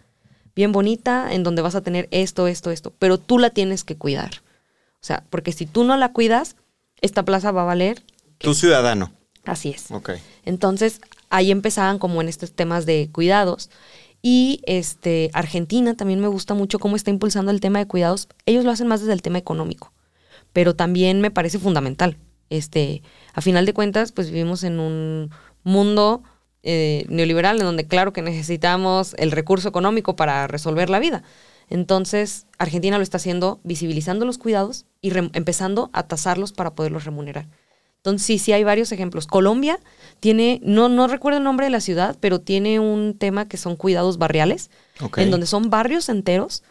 [0.54, 2.92] Bien bonita, en donde vas a tener esto, esto, esto.
[2.98, 4.42] Pero tú la tienes que cuidar.
[4.96, 6.54] O sea, porque si tú no la cuidas,
[7.00, 8.02] esta plaza va a valer.
[8.36, 9.10] Tu ciudadano.
[9.46, 9.90] Así es.
[9.90, 10.10] Ok.
[10.44, 13.70] Entonces, ahí empezaban como en estos temas de cuidados.
[14.20, 18.28] Y este, Argentina también me gusta mucho cómo está impulsando el tema de cuidados.
[18.44, 19.94] Ellos lo hacen más desde el tema económico,
[20.52, 22.16] pero también me parece fundamental.
[22.48, 25.30] Este, a final de cuentas, pues vivimos en un
[25.62, 26.22] mundo
[26.62, 31.22] eh, neoliberal en donde claro que necesitamos el recurso económico para resolver la vida.
[31.68, 37.46] Entonces, Argentina lo está haciendo visibilizando los cuidados y empezando a tasarlos para poderlos remunerar.
[37.98, 39.26] Entonces, sí, sí hay varios ejemplos.
[39.26, 39.78] Colombia
[40.18, 43.76] tiene, no, no recuerdo el nombre de la ciudad, pero tiene un tema que son
[43.76, 44.70] cuidados barriales,
[45.16, 46.64] en donde son barrios enteros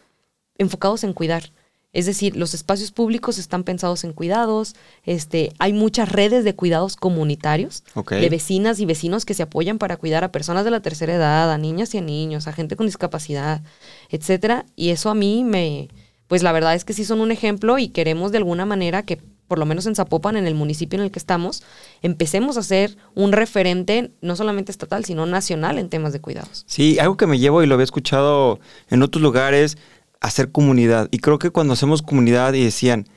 [0.58, 1.52] enfocados en cuidar.
[1.92, 4.76] Es decir, los espacios públicos están pensados en cuidados,
[5.06, 9.98] este, hay muchas redes de cuidados comunitarios, de vecinas y vecinos que se apoyan para
[9.98, 12.86] cuidar a personas de la tercera edad, a niñas y a niños, a gente con
[12.86, 13.64] discapacidad,
[14.10, 14.66] etcétera.
[14.76, 15.90] Y eso a mí me,
[16.28, 19.20] pues la verdad es que sí son un ejemplo y queremos de alguna manera que,
[19.48, 21.64] por lo menos en Zapopan, en el municipio en el que estamos,
[22.04, 26.66] empecemos a ser un referente no solamente estatal, sino nacional en temas de cuidados.
[26.68, 28.60] Sí, algo que me llevo y lo había escuchado
[28.92, 29.80] en otros lugares,
[30.22, 31.08] hacer comunidad.
[31.12, 33.08] Y creo que cuando hacemos comunidad y decían,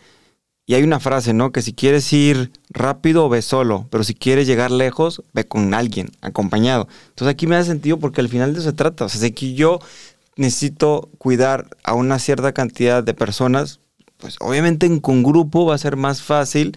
[0.64, 1.50] y hay una frase, ¿no?
[1.50, 6.10] Que si quieres ir rápido, ve solo, pero si quieres llegar lejos, ve con alguien,
[6.20, 6.86] acompañado.
[7.08, 9.04] Entonces aquí me da sentido porque al final de eso se trata.
[9.06, 9.80] O sea, si que yo
[10.36, 13.80] necesito cuidar a una cierta cantidad de personas,
[14.18, 16.76] pues obviamente en con grupo va a ser más fácil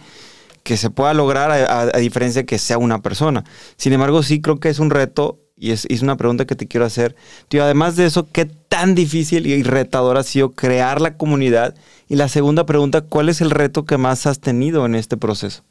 [0.64, 3.44] que se pueda lograr a, a- a diferencia de que sea una persona.
[3.76, 6.84] Sin embargo, sí creo que es un reto y es, una pregunta que te quiero
[6.84, 7.16] hacer.
[7.48, 11.74] Tío, además de eso, ¿qué tan difícil y retador ha sido crear la comunidad?
[12.08, 15.64] Y la segunda pregunta, ¿cuál es el reto que más has tenido en este proceso?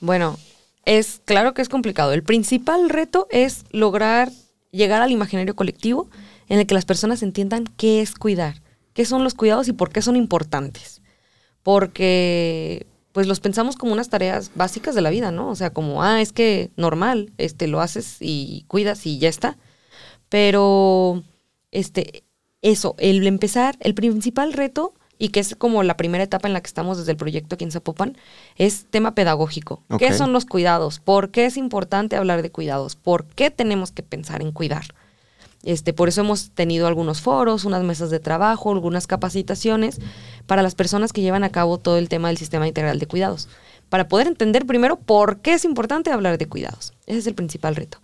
[0.00, 0.36] Bueno,
[0.84, 2.12] es claro que es complicado.
[2.12, 4.30] El principal reto es lograr
[4.72, 6.08] llegar al imaginario colectivo
[6.48, 8.60] en el que las personas entiendan qué es cuidar,
[8.92, 11.00] qué son los cuidados y por qué son importantes.
[11.62, 12.86] Porque
[13.18, 15.48] pues los pensamos como unas tareas básicas de la vida, ¿no?
[15.48, 19.58] O sea, como, ah, es que normal, este lo haces y cuidas y ya está.
[20.28, 21.24] Pero
[21.72, 22.22] este
[22.62, 26.60] eso, el empezar, el principal reto y que es como la primera etapa en la
[26.60, 28.16] que estamos desde el proyecto aquí en Zapopan,
[28.54, 29.82] es tema pedagógico.
[29.98, 31.00] ¿Qué son los cuidados?
[31.00, 32.94] ¿Por qué es importante hablar de cuidados?
[32.94, 34.94] ¿Por qué tenemos que pensar en cuidar?
[35.64, 39.98] Este, por eso hemos tenido algunos foros, unas mesas de trabajo, algunas capacitaciones
[40.46, 43.48] para las personas que llevan a cabo todo el tema del sistema integral de cuidados.
[43.88, 46.92] Para poder entender primero por qué es importante hablar de cuidados.
[47.06, 47.98] Ese es el principal reto.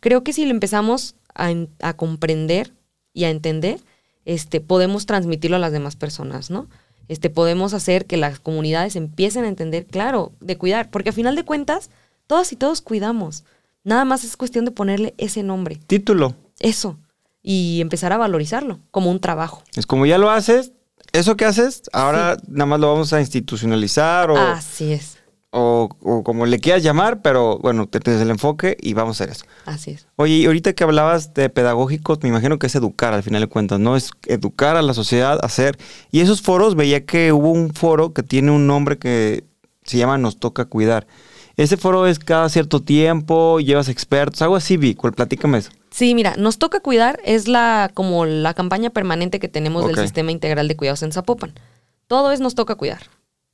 [0.00, 2.72] Creo que si lo empezamos a, en- a comprender
[3.12, 3.80] y a entender,
[4.24, 6.68] este, podemos transmitirlo a las demás personas, ¿no?
[7.08, 11.36] Este, podemos hacer que las comunidades empiecen a entender, claro, de cuidar, porque a final
[11.36, 11.90] de cuentas,
[12.26, 13.44] todas y todos cuidamos.
[13.82, 16.34] Nada más es cuestión de ponerle ese nombre, Título.
[16.64, 16.98] Eso,
[17.42, 19.62] y empezar a valorizarlo como un trabajo.
[19.76, 20.72] Es como ya lo haces,
[21.12, 25.18] eso que haces, ahora nada más lo vamos a institucionalizar o, Así es,
[25.50, 29.24] o, o como le quieras llamar, pero bueno, te tienes el enfoque y vamos a
[29.24, 29.44] hacer eso.
[29.66, 30.06] así es.
[30.16, 33.46] Oye, y ahorita que hablabas de pedagógicos, me imagino que es educar al final de
[33.46, 33.94] cuentas, ¿no?
[33.94, 35.78] Es educar a la sociedad, hacer.
[36.10, 39.44] Y esos foros, veía que hubo un foro que tiene un nombre que
[39.84, 41.06] se llama Nos Toca Cuidar.
[41.56, 44.94] Ese foro es cada cierto tiempo, llevas expertos, algo así, vi.
[44.94, 45.70] Platícame eso.
[45.94, 50.32] Sí, mira, nos toca cuidar es la como la campaña permanente que tenemos del sistema
[50.32, 51.52] integral de cuidados en Zapopan.
[52.08, 53.02] Todo es nos toca cuidar.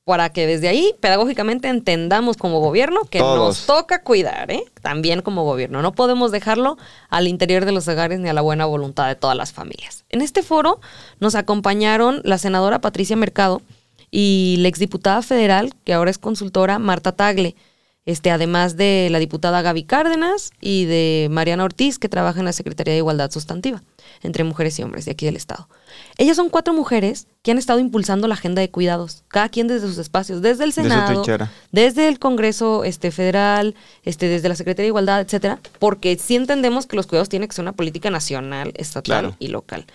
[0.05, 3.37] Para que desde ahí, pedagógicamente, entendamos como gobierno que Todos.
[3.37, 4.63] nos toca cuidar, ¿eh?
[4.81, 5.83] También como gobierno.
[5.83, 9.37] No podemos dejarlo al interior de los hogares ni a la buena voluntad de todas
[9.37, 10.03] las familias.
[10.09, 10.81] En este foro
[11.19, 13.61] nos acompañaron la senadora Patricia Mercado
[14.09, 17.55] y la exdiputada federal, que ahora es consultora, Marta Tagle.
[18.05, 22.53] Este, además de la diputada Gaby Cárdenas y de Mariana Ortiz, que trabaja en la
[22.53, 23.83] Secretaría de Igualdad Sustantiva
[24.23, 25.69] entre mujeres y hombres de aquí del Estado.
[26.17, 29.87] Ellas son cuatro mujeres que han estado impulsando la agenda de cuidados, cada quien desde
[29.87, 31.23] sus espacios, desde el Senado,
[31.71, 36.87] desde el Congreso este, Federal, este, desde la Secretaría de Igualdad, etcétera, porque sí entendemos
[36.87, 39.35] que los cuidados tienen que ser una política nacional, estatal Claro.
[39.39, 39.85] y local.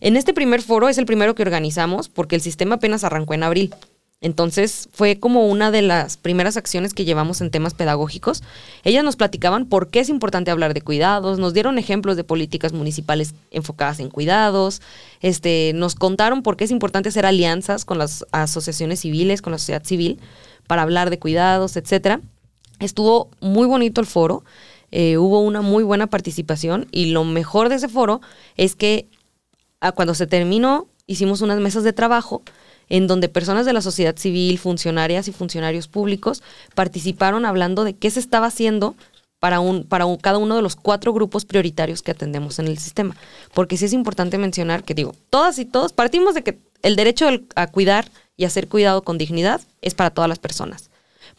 [0.00, 3.42] En este primer foro es el primero que organizamos porque el sistema apenas arrancó en
[3.42, 3.74] abril.
[4.22, 8.42] Entonces fue como una de las primeras acciones que llevamos en temas pedagógicos.
[8.82, 12.72] Ellas nos platicaban por qué es importante hablar de cuidados, nos dieron ejemplos de políticas
[12.72, 14.80] municipales enfocadas en cuidados,
[15.20, 19.58] este, nos contaron por qué es importante hacer alianzas con las asociaciones civiles, con la
[19.58, 20.18] sociedad civil,
[20.66, 22.20] para hablar de cuidados, etcétera.
[22.80, 24.44] Estuvo muy bonito el foro,
[24.92, 28.22] eh, hubo una muy buena participación y lo mejor de ese foro
[28.56, 29.08] es que
[29.80, 32.42] ah, cuando se terminó hicimos unas mesas de trabajo
[32.88, 36.42] en donde personas de la sociedad civil, funcionarias y funcionarios públicos
[36.74, 38.94] participaron hablando de qué se estaba haciendo
[39.40, 42.78] para, un, para un- cada uno de los cuatro grupos prioritarios que atendemos en el
[42.78, 43.16] sistema.
[43.54, 47.26] Porque sí es importante mencionar que, digo, todas y todos partimos de que el derecho
[47.54, 50.90] a cuidar y a ser cuidado con dignidad es para todas las personas.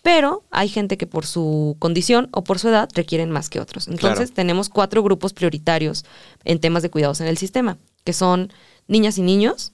[0.04, 3.88] Pero hay gente que por su condición o por su edad requieren más que otros.
[3.88, 4.34] Entonces Claro.
[4.36, 6.06] tenemos cuatro grupos prioritarios
[6.46, 8.52] en temas de cuidados en el sistema, que son
[8.88, 9.74] niñas y niños,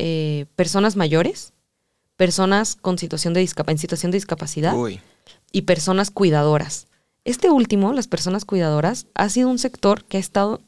[0.00, 1.52] eh, personas mayores,
[2.16, 5.00] personas con situación de en situación de discapacidad Uy.
[5.50, 6.86] y personas cuidadoras.
[7.24, 10.62] Este último, las personas cuidadoras, ha sido un sector que ha estado,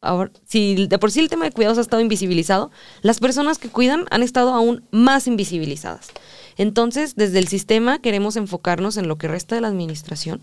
[0.00, 2.70] ahora, si de por sí el tema de cuidados ha estado invisibilizado,
[3.02, 6.08] las personas que cuidan han estado aún más invisibilizadas.
[6.56, 10.42] Entonces, desde el sistema queremos enfocarnos en lo que resta de la administración,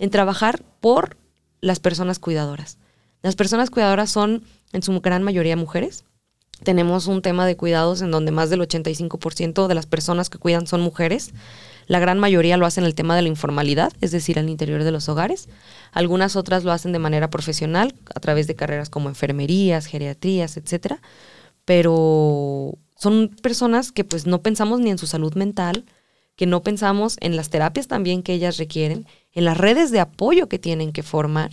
[0.00, 1.16] en trabajar por
[1.60, 2.78] las personas cuidadoras.
[3.22, 6.04] Las personas cuidadoras son en su gran mayoría mujeres.
[6.62, 10.66] Tenemos un tema de cuidados en donde más del 85% de las personas que cuidan
[10.66, 11.32] son mujeres.
[11.86, 14.84] La gran mayoría lo hacen en el tema de la informalidad, es decir, al interior
[14.84, 15.48] de los hogares.
[15.92, 21.00] Algunas otras lo hacen de manera profesional, a través de carreras como enfermerías, geriatrías, etcétera.
[21.64, 25.84] Pero son personas que pues no pensamos ni en su salud mental,
[26.36, 30.48] que no pensamos en las terapias también que ellas requieren, en las redes de apoyo
[30.48, 31.50] que tienen que formar.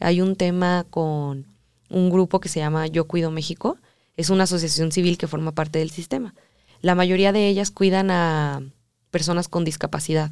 [0.00, 1.46] Hay un tema con
[1.88, 3.78] un grupo que se llama Yo Cuido México,
[4.16, 6.34] es una asociación civil que forma parte del sistema.
[6.80, 8.62] La mayoría de ellas cuidan a
[9.10, 10.30] personas con discapacidad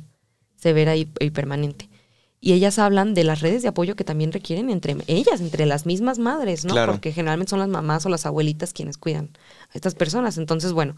[0.56, 1.88] severa y, permanente.
[2.40, 5.84] Y ellas hablan de las redes de apoyo que también requieren entre ellas, entre las
[5.86, 6.74] mismas madres, ¿no?
[6.86, 9.30] Porque generalmente son las mamás o las abuelitas quienes cuidan
[9.68, 10.38] a estas personas.
[10.38, 10.96] Entonces, bueno,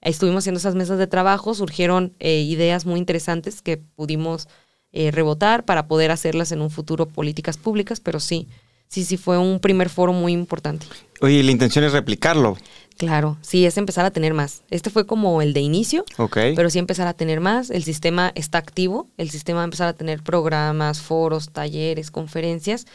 [0.00, 4.48] estuvimos haciendo esas mesas de trabajo, surgieron eh, ideas muy interesantes que pudimos
[4.92, 8.48] eh, rebotar para poder hacerlas en un futuro políticas públicas, pero sí,
[8.90, 10.86] sí, sí fue un primer foro muy importante.
[11.22, 12.58] Oye, la intención es replicarlo.
[12.98, 14.62] Claro, sí, es empezar a tener más.
[14.68, 17.70] Este fue como el de inicio, pero sí empezar a tener más.
[17.70, 22.86] El sistema está activo, el sistema va a empezar a tener programas, foros, talleres, conferencias,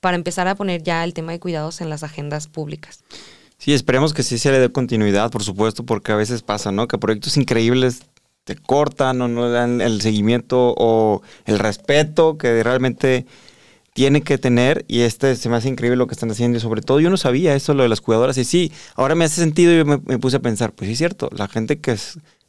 [0.00, 3.04] para empezar a poner ya el tema de cuidados en las agendas públicas.
[3.56, 6.86] Sí, esperemos que sí se le dé continuidad, por supuesto, porque a veces pasa, ¿no?
[6.86, 8.02] Que proyectos increíbles
[8.44, 13.24] te cortan o no dan el seguimiento o el respeto que realmente
[13.94, 16.82] tiene que tener y este se me hace increíble lo que están haciendo y sobre
[16.82, 19.72] todo yo no sabía eso, lo de las cuidadoras y sí, ahora me hace sentido
[19.72, 21.96] y me, puse a pensar, pues sí es cierto, la gente que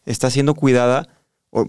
[0.05, 1.07] está siendo cuidada,
[1.51, 1.67] o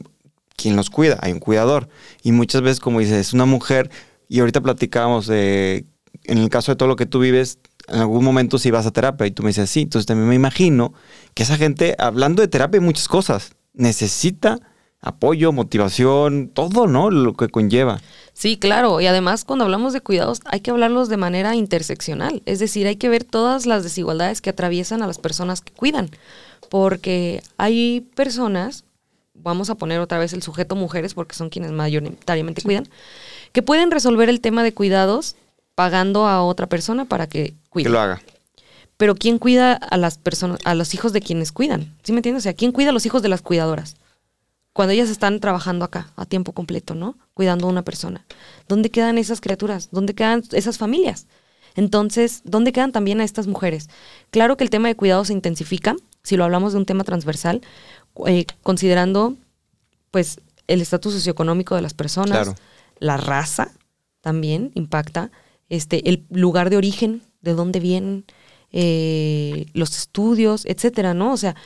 [0.56, 1.88] quien los cuida, hay un cuidador.
[2.22, 3.90] Y muchas veces como dices, es una mujer
[4.28, 5.84] y ahorita platicábamos de,
[6.24, 7.58] en el caso de todo lo que tú vives,
[7.88, 10.34] en algún momento si vas a terapia y tú me dices sí, entonces también me
[10.34, 10.94] imagino
[11.34, 14.58] que esa gente, hablando de terapia y muchas cosas, necesita
[15.00, 17.10] apoyo, motivación, todo, ¿no?
[17.10, 18.00] Lo que conlleva.
[18.32, 19.00] Sí, claro.
[19.00, 22.42] Y además, cuando hablamos de cuidados, hay que hablarlos de manera interseccional.
[22.44, 26.10] Es decir, hay que ver todas las desigualdades que atraviesan a las personas que cuidan.
[26.68, 28.84] Porque hay personas,
[29.34, 32.88] vamos a poner otra vez el sujeto mujeres, porque son quienes mayoritariamente cuidan,
[33.52, 35.36] que pueden resolver el tema de cuidados
[35.74, 37.84] pagando a otra persona para que cuide.
[37.84, 38.20] Que lo haga.
[38.96, 41.94] Pero ¿quién cuida a las personas, a los hijos de quienes cuidan?
[42.02, 42.42] ¿Sí me entiendes?
[42.42, 43.96] O sea, ¿quién cuida a los hijos de las cuidadoras?
[44.76, 47.16] Cuando ellas están trabajando acá a tiempo completo, ¿no?
[47.32, 48.26] Cuidando a una persona.
[48.68, 49.88] ¿Dónde quedan esas criaturas?
[49.90, 51.28] ¿Dónde quedan esas familias?
[51.76, 53.88] Entonces, ¿dónde quedan también a estas mujeres?
[54.28, 57.62] Claro que el tema de cuidado se intensifica, si lo hablamos de un tema transversal,
[58.26, 59.36] eh, considerando
[60.10, 62.52] pues el estatus socioeconómico de las personas,
[62.98, 63.72] la raza
[64.20, 65.30] también impacta,
[65.70, 68.26] este, el lugar de origen, de dónde vienen,
[68.72, 71.32] eh, los estudios, etcétera, ¿no?
[71.32, 71.56] O sea,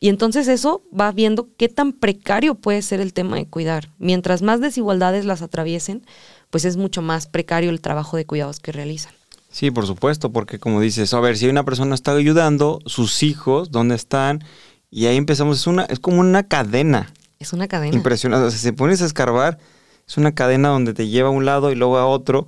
[0.00, 3.90] y entonces eso va viendo qué tan precario puede ser el tema de cuidar.
[3.98, 6.04] Mientras más desigualdades las atraviesen,
[6.50, 9.12] pues es mucho más precario el trabajo de cuidados que realizan.
[9.50, 13.70] Sí, por supuesto, porque como dices, a ver, si una persona está ayudando, sus hijos,
[13.70, 14.44] ¿dónde están?
[14.90, 17.12] Y ahí empezamos, es una, es como una cadena.
[17.38, 17.96] Es una cadena.
[17.96, 18.46] Impresionante.
[18.46, 19.58] O sea, si se pones a escarbar,
[20.06, 22.46] es una cadena donde te lleva a un lado y luego a otro,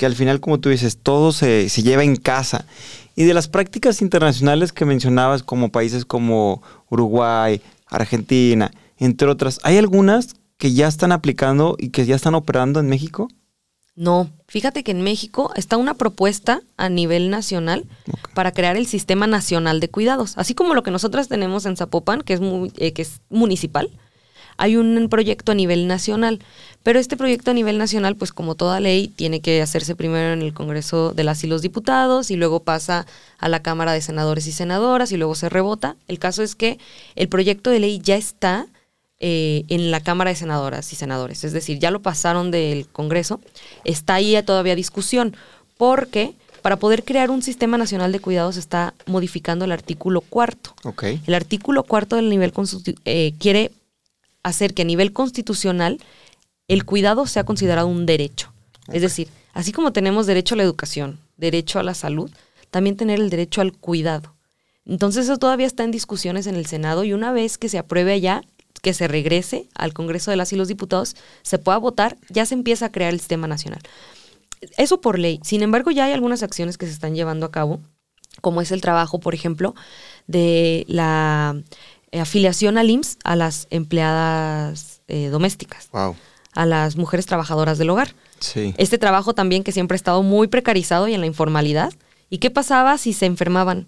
[0.00, 2.64] que al final, como tú dices, todo se, se lleva en casa.
[3.16, 9.76] Y de las prácticas internacionales que mencionabas, como países como Uruguay, Argentina, entre otras, ¿hay
[9.76, 13.28] algunas que ya están aplicando y que ya están operando en México?
[13.94, 17.84] No, fíjate que en México está una propuesta a nivel nacional
[18.32, 22.22] para crear el Sistema Nacional de Cuidados, así como lo que nosotras tenemos en Zapopan,
[22.22, 23.90] que es, muy, eh, que es municipal
[24.60, 26.38] hay un proyecto a nivel nacional,
[26.82, 30.42] pero este proyecto a nivel nacional, pues como toda ley, tiene que hacerse primero en
[30.42, 33.06] el Congreso de las y los Diputados y luego pasa
[33.38, 35.96] a la Cámara de Senadores y Senadoras y luego se rebota.
[36.08, 36.78] El caso es que
[37.16, 38.66] el proyecto de ley ya está
[39.18, 43.40] eh, en la Cámara de Senadoras y Senadores, es decir, ya lo pasaron del Congreso,
[43.84, 45.34] está ahí todavía discusión,
[45.78, 50.74] porque para poder crear un sistema nacional de cuidados está modificando el artículo cuarto.
[51.26, 52.52] El artículo cuarto del nivel
[53.06, 53.72] eh, quiere
[54.42, 55.98] hacer que a nivel constitucional
[56.68, 58.52] el cuidado sea considerado un derecho.
[58.88, 62.30] Es decir, así como tenemos derecho a la educación, derecho a la salud,
[62.70, 64.34] también tener el derecho al cuidado.
[64.86, 68.12] Entonces eso todavía está en discusiones en el Senado y una vez que se apruebe
[68.12, 68.42] allá,
[68.82, 72.54] que se regrese al Congreso de las y los Diputados, se pueda votar, ya se
[72.54, 73.80] empieza a crear el sistema nacional.
[74.76, 75.40] Eso por ley.
[75.42, 77.80] Sin embargo, ya hay algunas acciones que se están llevando a cabo,
[78.40, 79.74] como es el trabajo, por ejemplo,
[80.26, 81.60] de la
[82.12, 85.88] eh, afiliación al IMSS a las empleadas eh, domésticas,
[86.52, 88.14] a las mujeres trabajadoras del hogar.
[88.78, 91.92] Este trabajo también que siempre ha estado muy precarizado y en la informalidad.
[92.30, 93.86] ¿Y qué pasaba si se enfermaban?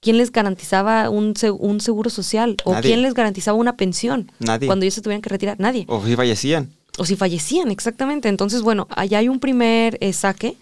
[0.00, 2.56] ¿quién les garantizaba un, se- un seguro social?
[2.64, 2.90] ¿O Nadie.
[2.90, 4.32] quién les garantizaba una pensión?
[4.40, 4.66] Nadie.
[4.66, 5.84] Cuando ellos se tuvieran que retirar, nadie.
[5.86, 6.72] O si fallecían.
[6.98, 8.28] O si fallecían, exactamente.
[8.28, 10.56] Entonces, bueno, allá hay un primer eh, saque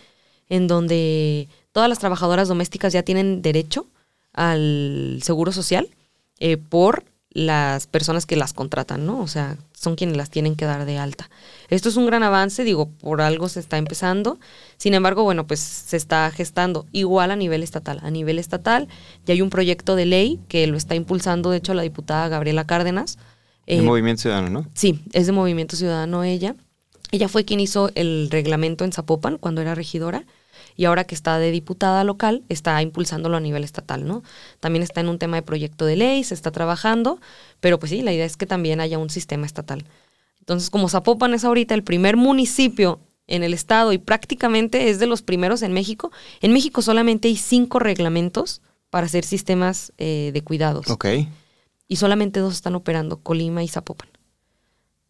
[0.51, 3.87] en donde todas las trabajadoras domésticas ya tienen derecho
[4.35, 5.89] al seguro social
[6.41, 9.21] eh, por las personas que las contratan, ¿no?
[9.21, 11.31] O sea, son quienes las tienen que dar de alta.
[11.69, 14.41] Esto es un gran avance, digo, por algo se está empezando.
[14.79, 18.01] Sin embargo, bueno, pues se está gestando igual a nivel estatal.
[18.03, 18.89] A nivel estatal
[19.27, 22.67] ya hay un proyecto de ley que lo está impulsando, de hecho, la diputada Gabriela
[22.67, 23.17] Cárdenas.
[23.67, 24.67] El Eh, Movimiento Ciudadano, ¿no?
[24.75, 26.57] Sí, es de Movimiento Ciudadano ella.
[27.13, 30.25] Ella fue quien hizo el reglamento en Zapopan cuando era regidora
[30.77, 34.23] y ahora que está de diputada local está impulsándolo a nivel estatal, ¿no?
[34.61, 37.21] También está en un tema de proyecto de ley, se está trabajando,
[37.61, 39.85] pero pues sí, la idea es que también haya un sistema estatal.
[40.41, 45.07] Entonces, como Zapopan es ahorita el primer municipio en el estado y prácticamente es de
[45.07, 46.11] los primeros en México,
[46.41, 48.61] en México solamente hay cinco reglamentos
[48.91, 51.07] para hacer sistemas eh, de cuidados Ok.
[51.87, 54.09] y solamente dos están operando, Colima y Zapopan,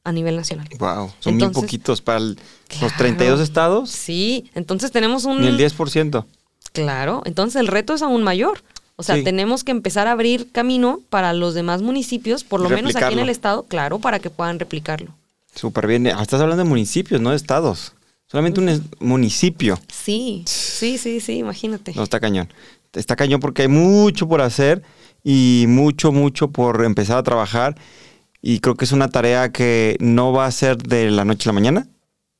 [0.04, 0.68] a nivel nacional.
[0.78, 1.10] Wow.
[1.20, 2.94] Son muy Entonces- poquitos para el- los Claro.
[2.98, 3.90] 32 estados.
[3.90, 5.40] Sí, entonces tenemos un...
[5.40, 6.24] Ni el 10%.
[6.72, 8.62] Claro, entonces el reto es aún mayor.
[8.96, 9.24] O sea, Sí.
[9.24, 13.18] tenemos que empezar a abrir camino para los demás municipios, por lo menos aquí en
[13.20, 15.10] el estado, claro, para que puedan replicarlo.
[15.54, 16.06] Súper bien.
[16.08, 17.92] Ah, estás hablando de municipios, no de estados.
[18.30, 19.80] Solamente un municipio.
[19.92, 21.92] Sí, sí, sí, sí, imagínate.
[21.94, 22.48] No, está cañón.
[22.92, 24.82] Está cañón porque hay mucho por hacer
[25.24, 27.76] y mucho, mucho por empezar a trabajar.
[28.42, 31.52] Y creo que es una tarea que no va a ser de la noche a
[31.52, 31.86] la mañana.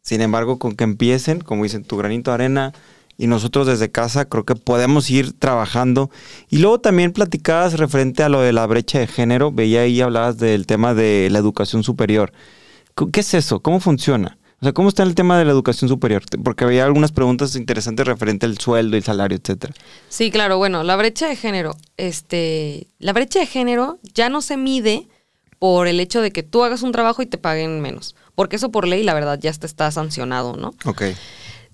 [0.02, 2.72] Sin embargo, con que empiecen, como dicen, tu granito de arena
[3.18, 6.10] y nosotros desde casa, creo que podemos ir trabajando.
[6.48, 9.52] Y luego también platicabas referente a lo de la brecha de género.
[9.52, 12.32] Veía ahí, hablabas del tema de la educación superior.
[13.12, 13.60] ¿Qué es eso?
[13.60, 14.38] ¿Cómo funciona?
[14.60, 16.22] O sea, ¿cómo está el tema de la educación superior?
[16.42, 19.74] Porque había algunas preguntas interesantes referente al sueldo y el salario, etcétera.
[20.08, 24.56] Sí, claro, bueno, la brecha de género, este, la brecha de género ya no se
[24.56, 25.08] mide
[25.60, 28.72] por el hecho de que tú hagas un trabajo y te paguen menos, porque eso
[28.72, 30.74] por ley, la verdad, ya está, está sancionado, ¿no?
[30.84, 31.02] Ok.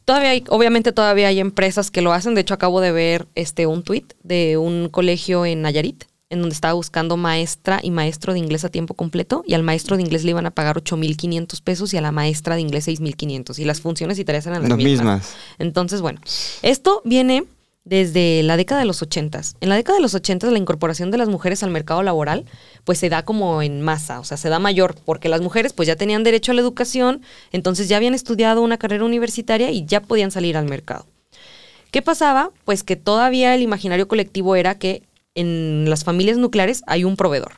[0.05, 2.35] Todavía hay, obviamente todavía hay empresas que lo hacen.
[2.35, 6.55] De hecho, acabo de ver este un tuit de un colegio en Nayarit, en donde
[6.55, 10.25] estaba buscando maestra y maestro de inglés a tiempo completo, y al maestro de inglés
[10.25, 13.81] le iban a pagar 8.500 pesos y a la maestra de inglés 6.500, y las
[13.81, 14.99] funciones y tareas eran las, Las mismas.
[15.01, 15.37] mismas.
[15.59, 16.21] Entonces, bueno,
[16.63, 17.45] esto viene
[17.85, 19.41] desde la década de los 80.
[19.61, 22.45] En la década de los 80 la incorporación de las mujeres al mercado laboral
[22.87, 25.89] pues se da como en masa, o sea, se da mayor, porque las mujeres pues
[25.89, 27.21] ya tenían derecho a la educación,
[27.51, 31.05] entonces ya habían estudiado una carrera universitaria y ya podían salir al mercado.
[31.91, 32.53] ¿Qué pasaba?
[32.65, 35.03] Pues que todavía el imaginario colectivo era que
[35.35, 37.55] en las familias nucleares hay un proveedor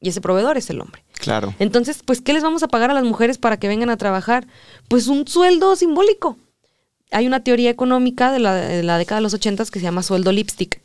[0.00, 1.04] y ese proveedor es el hombre.
[1.12, 1.54] Claro.
[1.60, 4.48] Entonces, pues, ¿qué les vamos a pagar a las mujeres para que vengan a trabajar?
[4.88, 6.36] Pues un sueldo simbólico.
[7.12, 10.02] Hay una teoría económica de la, de la década de los ochentas que se llama
[10.02, 10.80] sueldo lipstick.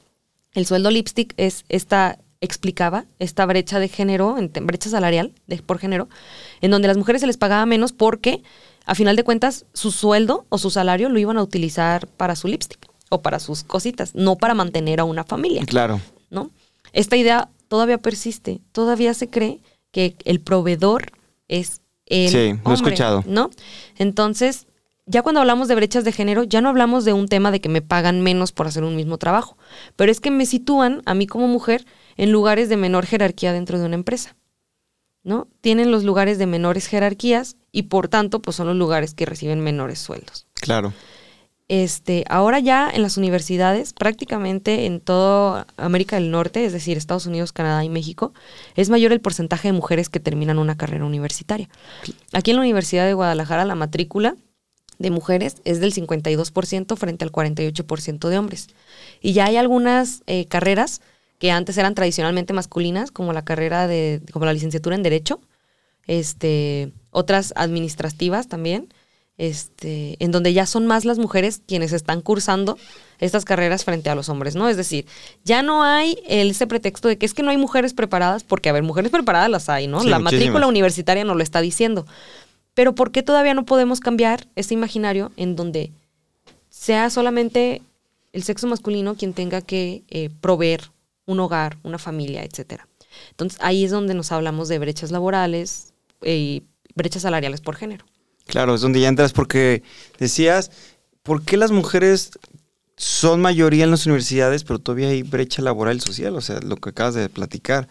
[0.53, 5.79] El sueldo lipstick es esta, explicaba esta brecha de género, en- brecha salarial de, por
[5.79, 6.07] género,
[6.61, 8.43] en donde a las mujeres se les pagaba menos porque,
[8.85, 12.47] a final de cuentas, su sueldo o su salario lo iban a utilizar para su
[12.47, 15.63] lipstick o para sus cositas, no para mantener a una familia.
[15.65, 15.99] Claro.
[16.29, 16.51] ¿no?
[16.93, 19.59] Esta idea todavía persiste, todavía se cree
[19.91, 21.11] que el proveedor
[21.47, 23.23] es el Sí, lo he hombre, escuchado.
[23.25, 23.49] ¿no?
[23.97, 24.67] Entonces,
[25.07, 27.69] ya cuando hablamos de brechas de género, ya no hablamos de un tema de que
[27.69, 29.57] me pagan menos por hacer un mismo trabajo,
[29.95, 31.85] pero es que me sitúan a mí como mujer
[32.17, 34.35] en lugares de menor jerarquía dentro de una empresa.
[35.23, 35.47] ¿No?
[35.59, 39.59] Tienen los lugares de menores jerarquías y por tanto, pues son los lugares que reciben
[39.59, 40.47] menores sueldos.
[40.53, 40.93] Claro.
[41.67, 47.25] Este, ahora ya en las universidades, prácticamente en toda América del Norte, es decir, Estados
[47.25, 48.33] Unidos, Canadá y México,
[48.75, 51.67] es mayor el porcentaje de mujeres que terminan una carrera universitaria.
[52.31, 54.37] Aquí en la Universidad de Guadalajara la matrícula
[54.99, 58.67] de mujeres es del 52% frente al 48% de hombres.
[59.21, 61.01] Y ya hay algunas eh, carreras
[61.39, 65.39] que antes eran tradicionalmente masculinas, como la carrera de, como la licenciatura en Derecho,
[66.07, 68.91] este, otras administrativas también,
[69.37, 72.77] este, en donde ya son más las mujeres quienes están cursando
[73.19, 74.67] estas carreras frente a los hombres, ¿no?
[74.67, 75.05] Es decir,
[75.43, 78.73] ya no hay ese pretexto de que es que no hay mujeres preparadas, porque a
[78.73, 79.99] ver, mujeres preparadas las hay, ¿no?
[80.01, 80.41] Sí, la muchísimas.
[80.41, 82.07] matrícula universitaria nos lo está diciendo.
[82.77, 85.91] Pero ¿por qué todavía no podemos cambiar este imaginario en donde
[86.69, 87.81] sea solamente
[88.33, 90.91] el sexo masculino quien tenga que eh, proveer
[91.25, 92.87] un hogar, una familia, etcétera?
[93.31, 96.63] Entonces ahí es donde nos hablamos de brechas laborales eh, y
[96.93, 98.05] brechas salariales por género.
[98.45, 99.81] Claro, es donde ya entras porque
[100.19, 100.69] decías,
[101.23, 102.29] ¿por qué las mujeres
[102.95, 106.35] son mayoría en las universidades, pero todavía hay brecha laboral y social?
[106.35, 107.87] O sea, lo que acabas de platicar.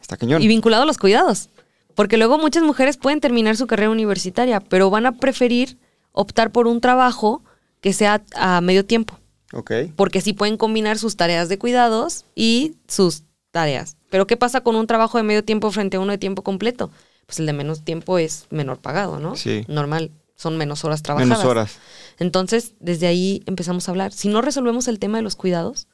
[0.00, 0.40] Está cañón.
[0.40, 1.48] Y vinculado a los cuidados.
[1.98, 5.78] Porque luego muchas mujeres pueden terminar su carrera universitaria, pero van a preferir
[6.12, 7.42] optar por un trabajo
[7.80, 9.18] que sea a medio tiempo.
[9.52, 9.72] Ok.
[9.96, 13.96] porque sí pueden combinar sus tareas de cuidados y sus tareas.
[14.10, 16.92] Pero ¿qué pasa con un trabajo de medio tiempo frente a uno de tiempo completo?
[17.26, 19.34] Pues el de menos tiempo es menor pagado, ¿no?
[19.34, 19.64] Sí.
[19.66, 21.36] Normal, son menos horas trabajadas.
[21.36, 21.78] Menos horas.
[22.20, 24.12] Entonces, desde ahí empezamos a hablar.
[24.12, 25.88] Si no resolvemos el tema de los cuidados,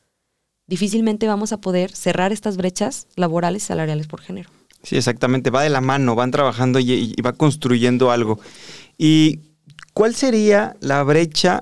[0.66, 4.50] difícilmente vamos a poder cerrar estas brechas laborales y salariales por género.
[4.84, 5.50] Sí, exactamente.
[5.50, 8.38] Va de la mano, van trabajando y, va construyendo algo.
[8.96, 9.40] ¿Y
[9.94, 11.60] cuál sería la brecha,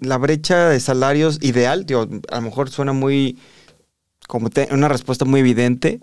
[0.00, 1.84] la brecha de salarios ideal?
[1.84, 3.36] Digo, a lo mejor suena muy,
[4.28, 6.00] como te- una respuesta muy evidente,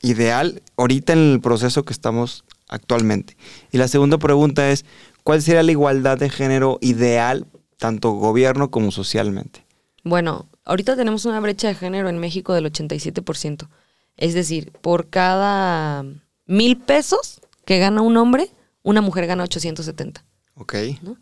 [0.00, 3.36] ideal, ahorita en el proceso que estamos actualmente.
[3.72, 4.84] Y la segunda pregunta es,
[5.24, 7.46] ¿cuál sería la igualdad de género ideal,
[7.78, 9.64] tanto gobierno como socialmente?
[10.04, 13.68] Bueno, ahorita tenemos una brecha de género en México del 87%.
[14.16, 16.04] Es decir, por cada
[16.46, 18.48] mil pesos que gana un hombre,
[18.82, 20.24] una mujer gana 870.
[20.54, 20.74] ¿Ok?
[21.02, 21.16] ¿No?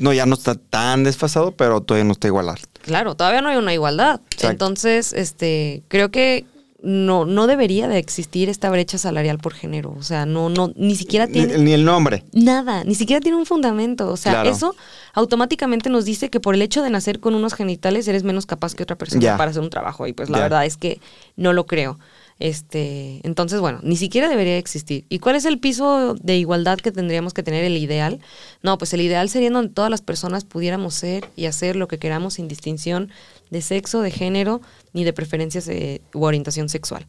[0.00, 2.58] No, ya no está tan desfasado, pero todavía no está igualado.
[2.82, 4.20] Claro, todavía no hay una igualdad.
[4.30, 4.50] Exacto.
[4.50, 6.46] Entonces, este, creo que
[6.82, 9.94] no, no debería de existir esta brecha salarial por género.
[9.98, 12.24] O sea, no, no, ni siquiera Ni, tiene ni el nombre.
[12.32, 14.08] nada, ni siquiera tiene un fundamento.
[14.08, 14.50] O sea, Claro.
[14.50, 14.74] eso
[15.12, 18.74] automáticamente nos dice que por el hecho de nacer con unos genitales eres menos capaz
[18.74, 19.36] que otra persona Ya.
[19.36, 20.06] para hacer un trabajo.
[20.06, 20.42] Y pues la Ya.
[20.44, 21.00] verdad es que
[21.36, 21.98] no lo creo.
[22.38, 25.06] Este, entonces, bueno, ni siquiera debería existir.
[25.08, 28.20] ¿Y cuál es el piso de igualdad que tendríamos que tener, el ideal?
[28.62, 31.98] No, pues el ideal sería donde todas las personas pudiéramos ser y hacer lo que
[31.98, 33.10] queramos sin distinción
[33.50, 34.60] de sexo, de género,
[34.92, 37.06] ni de preferencias eh, u orientación sexual.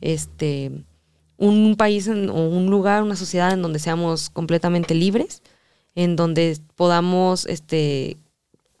[0.00, 0.70] Este,
[1.38, 5.42] un país o un lugar, una sociedad en donde seamos completamente libres,
[5.96, 8.16] en donde podamos este,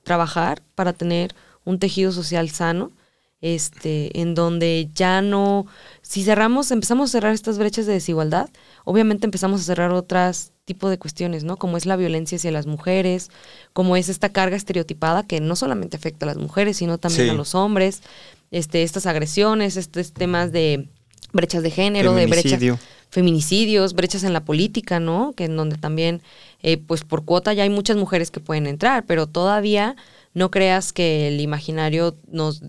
[0.04, 1.34] trabajar para tener
[1.64, 2.92] un tejido social sano,
[3.40, 5.66] este, en donde ya no,
[6.02, 8.48] si cerramos, empezamos a cerrar estas brechas de desigualdad,
[8.84, 11.56] obviamente empezamos a cerrar otras tipo de cuestiones, ¿no?
[11.56, 13.30] Como es la violencia hacia las mujeres,
[13.72, 17.30] como es esta carga estereotipada que no solamente afecta a las mujeres, sino también Sí.
[17.30, 18.02] a los hombres,
[18.50, 20.88] este, estas agresiones, estos temas de
[21.32, 22.78] brechas de género, de brechas Feminicidio.
[23.10, 25.32] feminicidios, brechas en la política, ¿no?
[25.34, 26.20] Que en donde también,
[26.62, 29.96] eh, pues por cuota ya hay muchas mujeres que pueden entrar, pero todavía
[30.34, 32.62] no creas que el imaginario nos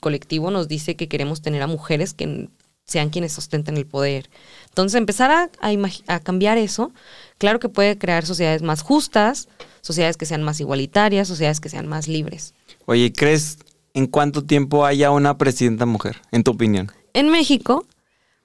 [0.00, 2.48] colectivo nos dice que queremos tener a mujeres que
[2.84, 4.30] sean quienes sostenten el poder.
[4.68, 6.92] Entonces, empezar a, a imagi- a cambiar eso,
[7.38, 9.48] claro que puede crear sociedades más justas,
[9.80, 12.54] sociedades que sean más igualitarias, sociedades que sean más libres.
[12.84, 13.58] Oye, ¿crees
[13.94, 16.92] en cuánto tiempo haya una presidenta mujer, en tu opinión?
[17.12, 17.86] En México,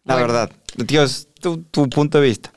[0.06, 0.52] La bueno, verdad.
[0.88, 2.52] Tío, es tu, tu punto de vista.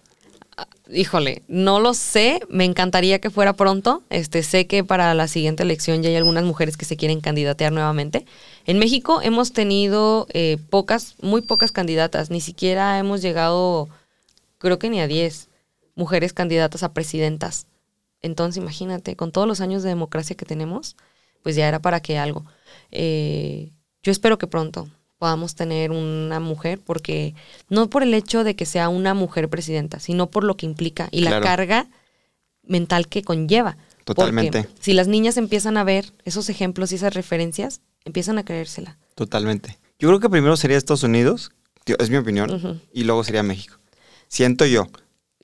[0.92, 4.02] Híjole, no lo sé, me encantaría que fuera pronto.
[4.10, 7.72] Este, sé que para la siguiente elección ya hay algunas mujeres que se quieren candidatear
[7.72, 8.26] nuevamente.
[8.66, 13.88] En México hemos tenido eh, pocas, muy pocas candidatas, ni siquiera hemos llegado,
[14.58, 15.48] creo que ni a 10
[15.94, 17.66] mujeres candidatas a presidentas.
[18.22, 20.96] Entonces, imagínate, con todos los años de democracia que tenemos,
[21.42, 22.44] pues ya era para que algo.
[22.90, 23.70] Eh,
[24.02, 24.88] yo espero que pronto
[25.18, 27.34] podamos tener una mujer, porque
[27.68, 31.08] no por el hecho de que sea una mujer presidenta, sino por lo que implica
[31.10, 31.86] y la carga
[32.62, 33.76] mental que conlleva.
[34.04, 34.62] Totalmente.
[34.64, 38.98] Porque si las niñas empiezan a ver esos ejemplos y esas referencias, empiezan a creérsela.
[39.14, 39.78] Totalmente.
[39.98, 41.52] Yo creo que primero sería Estados Unidos,
[41.86, 43.76] es mi opinión, y luego sería México.
[44.28, 44.88] Siento yo.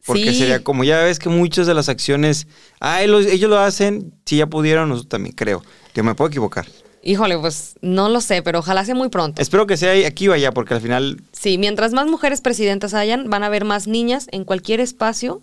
[0.06, 0.38] Porque Sí.
[0.38, 2.46] sería como ya ves que muchas de las acciones,
[2.80, 5.62] ah, ellos, ellos lo hacen, si ya pudieron, nosotros también, creo.
[5.94, 6.66] Yo me puedo equivocar.
[7.02, 9.40] Híjole, pues no lo sé, pero ojalá sea muy pronto.
[9.40, 13.28] Espero que sea aquí o allá, porque al final, Sí, mientras más mujeres presidentas hayan,
[13.28, 15.42] van a haber más niñas en cualquier espacio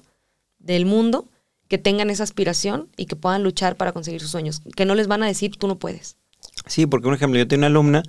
[0.60, 1.28] del mundo
[1.68, 4.62] que tengan esa aspiración y que puedan luchar para conseguir sus sueños.
[4.76, 6.16] Que no les van a decir, tú no puedes.
[6.68, 8.04] Sí, porque un ejemplo, yo tengo una alumna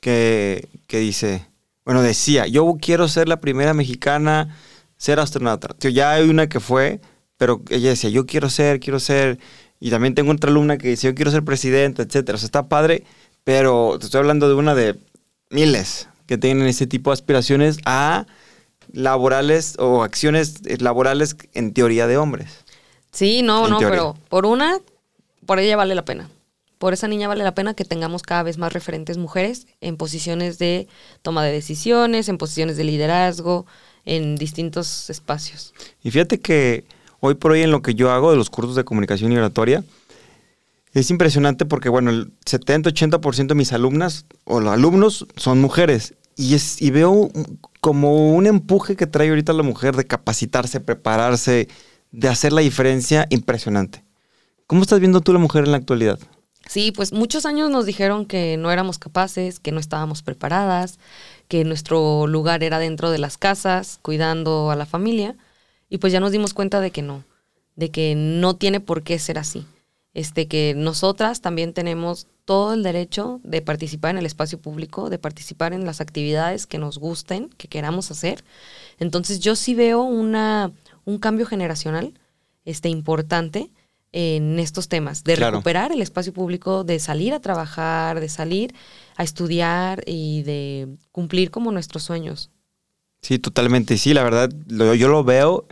[0.00, 1.46] que, que dice,
[1.84, 4.56] bueno, decía, yo quiero ser la primera mexicana,
[4.96, 5.68] ser astronauta.
[5.68, 7.00] Tío, ya hay una que fue,
[7.36, 9.38] pero ella decía, yo quiero ser, quiero ser.
[9.80, 12.36] Y también tengo otra alumna que dice, yo quiero ser presidenta, etcétera.
[12.36, 13.04] O sea, está padre,
[13.44, 14.98] pero te estoy hablando de una de
[15.50, 18.26] miles que tienen ese tipo de aspiraciones a
[18.92, 22.64] laborales o acciones laborales en teoría de hombres.
[23.12, 23.90] Sí, no, En no, teoría.
[23.90, 24.78] pero por una,
[25.46, 26.28] por ella vale la pena.
[26.78, 30.58] Por esa niña vale la pena que tengamos cada vez más referentes mujeres en posiciones
[30.58, 30.88] de
[31.22, 33.66] toma de decisiones, en posiciones de liderazgo,
[34.04, 35.72] en distintos espacios.
[36.02, 36.84] Y fíjate que
[37.20, 39.84] hoy por hoy en lo que yo hago de los cursos de comunicación y oratoria,
[40.94, 46.14] es impresionante porque, bueno, el 70-80% de mis alumnas o los alumnos son mujeres.
[46.36, 47.30] Y, es, y veo
[47.80, 51.68] como un empuje que trae ahorita la mujer de capacitarse, prepararse,
[52.12, 54.04] de hacer la diferencia impresionante.
[54.66, 56.18] ¿Cómo estás viendo tú la mujer en la actualidad?
[56.66, 60.98] Sí, pues muchos años nos dijeron que no éramos capaces, que no estábamos preparadas,
[61.48, 65.36] que nuestro lugar era dentro de las casas, cuidando a la familia,
[65.90, 67.24] y pues ya nos dimos cuenta de que no,
[67.76, 69.66] de que no tiene por qué ser así.
[70.14, 75.18] este, que nosotras también tenemos todo el derecho de participar en el espacio público, de
[75.18, 78.44] participar en las actividades que nos gusten, que queramos hacer.
[78.98, 80.72] Entonces yo sí veo una,
[81.04, 82.14] un cambio generacional
[82.64, 83.70] este, importante
[84.16, 88.72] en estos temas, de recuperar el espacio público, de salir a trabajar, de salir
[89.16, 92.52] a estudiar y de cumplir como nuestros sueños.
[93.22, 93.98] Sí, totalmente.
[93.98, 95.66] Sí, la verdad, yo lo veo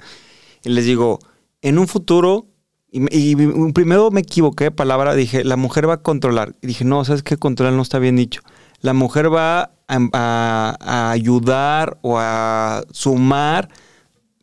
[0.65, 1.21] y les digo,
[1.61, 2.49] en un futuro,
[2.91, 3.37] y,
[3.73, 6.57] primero me equivoqué de palabra, dije, la mujer va a controlar.
[6.63, 7.37] Y dije, no, ¿sabes qué?
[7.37, 8.43] Controlar no está bien dicho.
[8.81, 13.69] La mujer va a ayudar o a sumar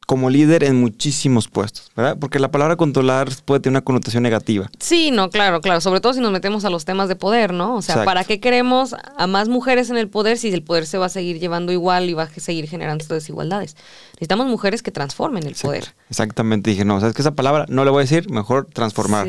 [0.10, 2.18] como líder en muchísimos puestos, ¿verdad?
[2.20, 4.68] Porque la palabra controlar puede tener una connotación negativa.
[4.80, 5.82] Sí, no, claro, claro.
[5.82, 7.76] Sobre todo si nos metemos a los temas de poder, ¿no?
[7.76, 10.98] O sea, ¿para qué queremos a más mujeres en el poder si el poder se
[10.98, 13.76] va a seguir llevando igual y va a seguir generando desigualdades?
[14.14, 15.94] Necesitamos mujeres que transformen el poder.
[16.10, 16.72] Exactamente.
[16.72, 19.28] Dije, no, ¿sabes que Esa palabra no le voy a decir, mejor transformar.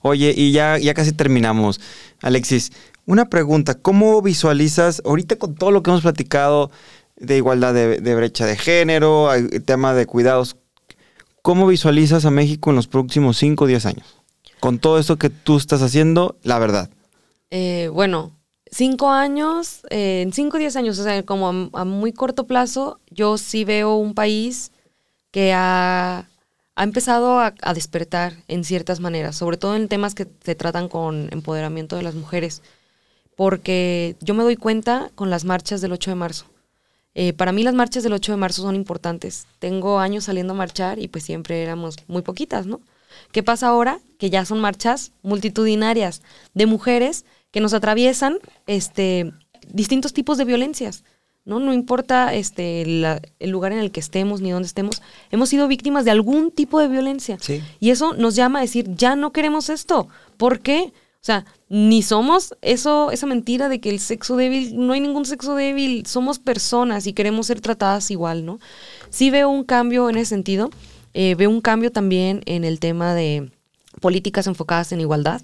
[0.00, 1.78] Oye, y ya, ya casi terminamos.
[2.22, 2.72] Alexis,
[3.04, 3.74] una pregunta.
[3.74, 6.70] ¿Cómo visualizas, ahorita con todo lo que hemos platicado,
[7.22, 10.56] de igualdad de, brecha de género, hay tema de cuidados.
[11.40, 14.06] ¿Cómo visualizas a México en los próximos 5 o 10 años?
[14.60, 16.90] Con todo esto que tú estás haciendo, la verdad.
[17.50, 18.32] Eh, bueno,
[18.70, 22.98] 5 años, eh, en 5 o 10 años, o sea, como a, muy corto plazo,
[23.10, 24.72] yo sí veo un país
[25.30, 26.26] que ha,
[26.74, 30.88] ha empezado a, a, despertar en ciertas maneras, sobre todo en temas que se tratan
[30.88, 32.62] con empoderamiento de las mujeres,
[33.36, 36.51] porque yo me doy cuenta con las marchas del 8 de marzo.
[37.14, 39.46] Eh, para mí las marchas del 8 de marzo son importantes.
[39.58, 42.80] Tengo años saliendo a marchar y pues siempre éramos muy poquitas, ¿no?
[43.32, 44.00] ¿Qué pasa ahora?
[44.18, 46.22] Que ya son marchas multitudinarias
[46.54, 49.32] de mujeres que nos atraviesan este,
[49.68, 51.04] distintos tipos de violencias.
[51.44, 51.58] ¿no?
[51.60, 56.04] No importa este, el lugar en el que estemos ni dónde estemos, hemos sido víctimas
[56.04, 57.38] de algún tipo de violencia.
[57.80, 60.08] Y eso nos llama a decir, ya no queremos esto.
[60.36, 60.92] ¿Por qué?
[61.22, 65.24] O sea, ni somos eso, esa mentira de que el sexo débil, no hay ningún
[65.24, 68.58] sexo débil, somos personas y queremos ser tratadas igual, ¿no?
[69.08, 70.70] Sí veo un cambio en ese sentido.
[71.14, 73.52] Eh, veo un cambio también en el tema de
[74.00, 75.42] políticas enfocadas en igualdad.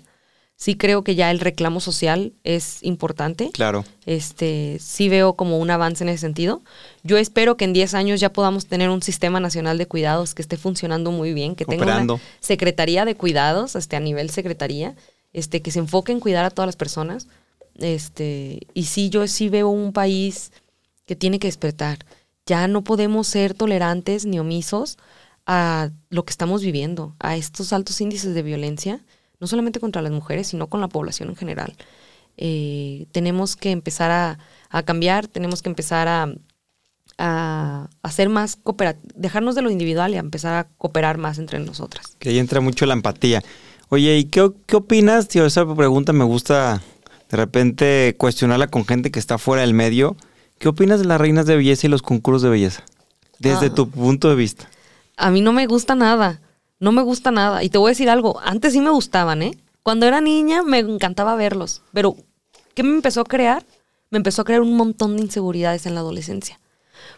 [0.56, 3.50] Sí creo que ya el reclamo social es importante.
[3.52, 3.84] Claro.
[4.04, 6.60] Este, sí veo como un avance en ese sentido.
[7.04, 10.42] Yo espero que en 10 años ya podamos tener un sistema nacional de cuidados que
[10.42, 14.96] esté funcionando muy bien, que tenga una secretaría de cuidados, este, a nivel secretaría,
[15.32, 17.28] este, que se enfoque en cuidar a todas las personas.
[17.76, 20.52] Este, y sí, yo sí veo un país
[21.06, 21.98] que tiene que despertar.
[22.46, 24.98] Ya no podemos ser tolerantes ni omisos
[25.46, 29.04] a lo que estamos viviendo, a estos altos índices de violencia,
[29.40, 31.74] no solamente contra las mujeres, sino con la población en general.
[32.36, 34.10] Eh, tenemos que empezar
[34.70, 36.34] a, cambiar, tenemos que empezar a,
[37.16, 41.58] a hacer más cooperativo, dejarnos de lo individual y a empezar a cooperar más entre
[41.58, 42.16] nosotras.
[42.18, 43.42] Que ahí entra mucho la empatía.
[43.90, 45.28] Oye, ¿y qué, qué opinas?
[45.28, 46.82] Tío, esa pregunta me gusta
[47.30, 50.16] de repente cuestionarla con gente que está fuera del medio.
[50.58, 52.82] ¿Qué opinas de las reinas de belleza y los concursos de belleza?
[53.38, 53.74] Desde ah.
[53.74, 54.68] tu punto de vista.
[55.16, 56.40] A mí no me gusta nada.
[56.80, 57.62] No me gusta nada.
[57.62, 58.40] Y te voy a decir algo.
[58.40, 59.56] Antes sí me gustaban, ¿eh?
[59.82, 61.82] Cuando era niña me encantaba verlos.
[61.94, 62.16] Pero,
[62.74, 63.64] ¿qué me empezó a crear?
[64.10, 66.60] Me empezó a crear un montón de inseguridades en la adolescencia.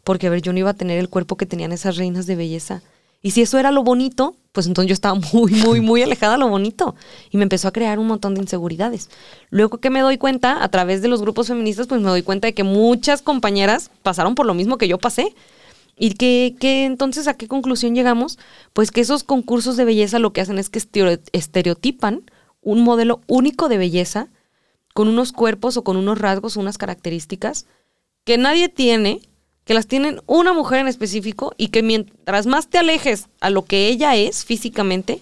[0.04, 2.36] Porque, a ver, yo no iba a tener el cuerpo que tenían esas reinas de
[2.36, 2.82] belleza.
[3.22, 6.38] Y si eso era lo bonito, pues entonces yo estaba muy, muy, muy alejada de
[6.38, 6.94] lo bonito.
[7.30, 9.10] Y me empezó a crear un montón de inseguridades.
[9.50, 12.46] Luego que me doy cuenta, a través de los grupos feministas, pues me doy cuenta
[12.46, 15.34] de que muchas compañeras pasaron por lo mismo que yo pasé.
[15.96, 18.38] Y que, que entonces, ¿a qué conclusión llegamos?
[18.72, 20.80] Pues que esos concursos de belleza lo que hacen es que
[21.32, 22.22] estereotipan
[22.62, 24.28] un modelo único de belleza
[24.94, 27.66] con unos cuerpos o con unos rasgos, unas características
[28.24, 29.20] que nadie tiene
[29.64, 33.64] que las tienen una mujer en específico y que mientras más te alejes a lo
[33.64, 35.20] que ella es físicamente,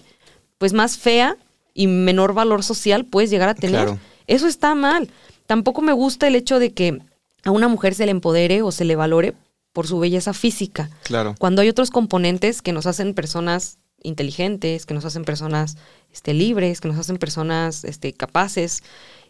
[0.57, 1.37] pues más fea
[1.73, 3.97] y menor valor social puedes llegar a tener.
[4.27, 5.09] Eso está mal.
[5.47, 6.99] Tampoco me gusta el hecho de que
[7.43, 9.33] a una mujer se le empodere o se le valore
[9.73, 10.89] por su belleza física.
[11.03, 11.35] Claro.
[11.39, 15.77] Cuando hay otros componentes que nos hacen personas inteligentes, que nos hacen personas
[16.11, 18.83] este, libres, que nos hacen personas este, capaces.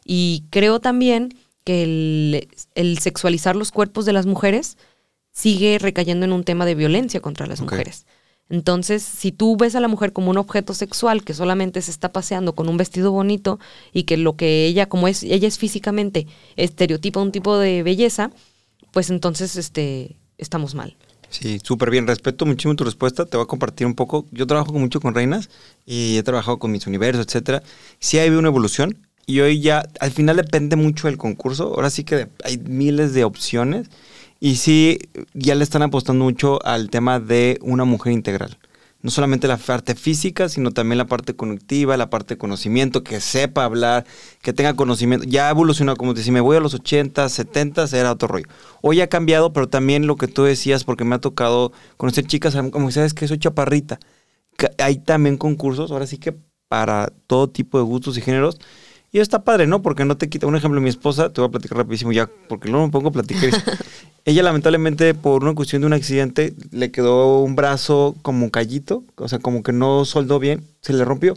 [0.05, 4.77] Y creo también que el, el, sexualizar los cuerpos de las mujeres
[5.31, 8.05] sigue recayendo en un tema de violencia contra las mujeres.
[8.49, 12.11] Entonces, si tú ves a la mujer como un objeto sexual que solamente se está
[12.11, 13.59] paseando con un vestido bonito
[13.93, 16.25] y que lo que ella, como es, ella es físicamente,
[16.55, 18.31] estereotipa un tipo de belleza,
[18.91, 20.95] pues entonces este, estamos mal.
[21.29, 22.07] Sí, súper bien.
[22.07, 23.25] Respeto muchísimo tu respuesta.
[23.25, 24.25] Te voy a compartir un poco.
[24.31, 25.49] Yo trabajo mucho con reinas
[25.85, 27.61] y he trabajado con mis universos, etcétera.
[27.99, 31.65] Sí hay una evolución y hoy ya, al final depende mucho del concurso.
[31.75, 33.89] Ahora sí que hay miles de opciones
[34.39, 34.99] y sí,
[35.33, 38.57] ya le están apostando mucho al tema de una mujer integral.
[39.01, 43.21] no solamente la parte física, sino también la parte cognitiva, la parte de conocimiento, que
[43.21, 44.05] sepa hablar,
[44.41, 45.25] que tenga conocimiento.
[45.25, 48.47] Ya ha evolucionado, como te me voy a los 80, 70, era otro rollo.
[48.81, 52.57] Hoy ha cambiado, pero también lo que tú decías, porque me ha tocado conocer chicas,
[52.71, 53.99] como sabes que soy chaparrita.
[54.79, 56.35] Hay también concursos, ahora sí que
[56.67, 58.57] para todo tipo de gustos y géneros.
[59.11, 59.81] Y está padre, ¿no?
[59.81, 60.45] Porque no te quita.
[60.45, 63.11] Un ejemplo, mi esposa, te voy a platicar rapidísimo ya, porque luego me pongo a
[63.11, 63.49] platicar.
[64.25, 69.27] Ella lamentablemente por una cuestión de un accidente le quedó un brazo como callito, o
[69.27, 71.35] sea, como que no soldó bien, se le rompió.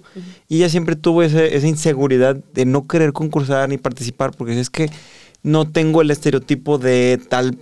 [0.49, 4.91] Y ella siempre tuvo esa inseguridad de no querer concursar ni participar porque es que
[5.43, 7.57] no tengo el estereotipo de tal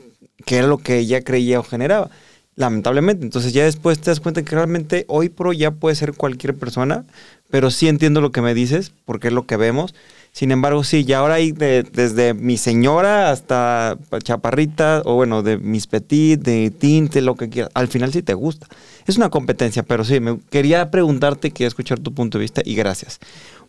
[0.44, 2.10] que era lo que ella creía o generaba.
[2.56, 3.24] Lamentablemente.
[3.24, 7.04] Entonces ya después te das cuenta que realmente hoy pro ya puede ser cualquier persona,
[7.50, 9.94] pero sí entiendo lo que me dices, porque es lo que vemos.
[10.32, 15.88] Sin embargo, sí, ya ahora hay desde mi señora hasta chaparrita, o bueno, de mis
[15.88, 17.72] petit, de tinte, lo que quieras.
[17.74, 18.68] Al final sí te gusta.
[19.06, 22.76] Es una competencia, pero sí, me quería preguntarte, quería escuchar tu punto de vista y
[22.76, 23.18] gracias.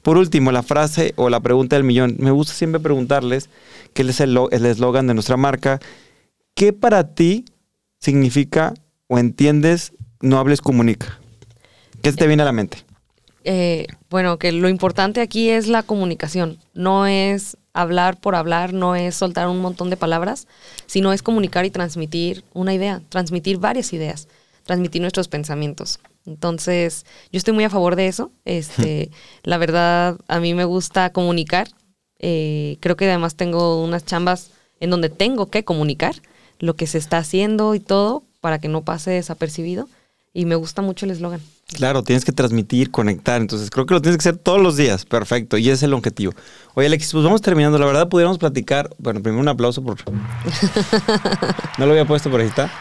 [0.04, 2.16] Por último, la frase o la pregunta del millón.
[2.20, 3.50] Me gusta siempre preguntarles,
[3.94, 5.80] que es el eslogan de nuestra marca,
[6.56, 7.46] ¿qué para ti
[8.00, 8.76] significa
[9.08, 11.20] o entiendes no hables, comunica?
[12.04, 12.84] ¿Qué te viene a la mente?
[13.44, 18.96] Eh, bueno, que lo importante aquí es la comunicación, no es hablar por hablar, no
[18.96, 20.48] es soltar un montón de palabras,
[20.86, 24.28] sino es comunicar y transmitir una idea, transmitir varias ideas,
[24.64, 26.00] transmitir nuestros pensamientos.
[26.26, 28.32] Entonces, yo estoy muy a favor de eso.
[28.46, 29.12] Este,
[29.44, 31.68] la verdad, a mí me gusta comunicar.
[32.20, 36.16] Eh, creo que además tengo unas chambas en donde tengo que comunicar
[36.60, 39.88] lo que se está haciendo y todo para que no pase desapercibido.
[40.34, 41.42] Y me gusta mucho el eslogan.
[41.74, 43.42] Claro, tienes que transmitir, conectar.
[43.42, 45.06] Entonces creo que lo tienes que hacer todos los días.
[45.06, 45.58] Perfecto.
[45.58, 46.34] Y ese es el objetivo.
[46.74, 47.78] Oye, Alexis, pues vamos terminando.
[47.78, 48.90] La verdad, pudiéramos platicar.
[48.98, 49.98] Bueno, primero un aplauso por.
[51.78, 52.72] no lo había puesto por ahí está.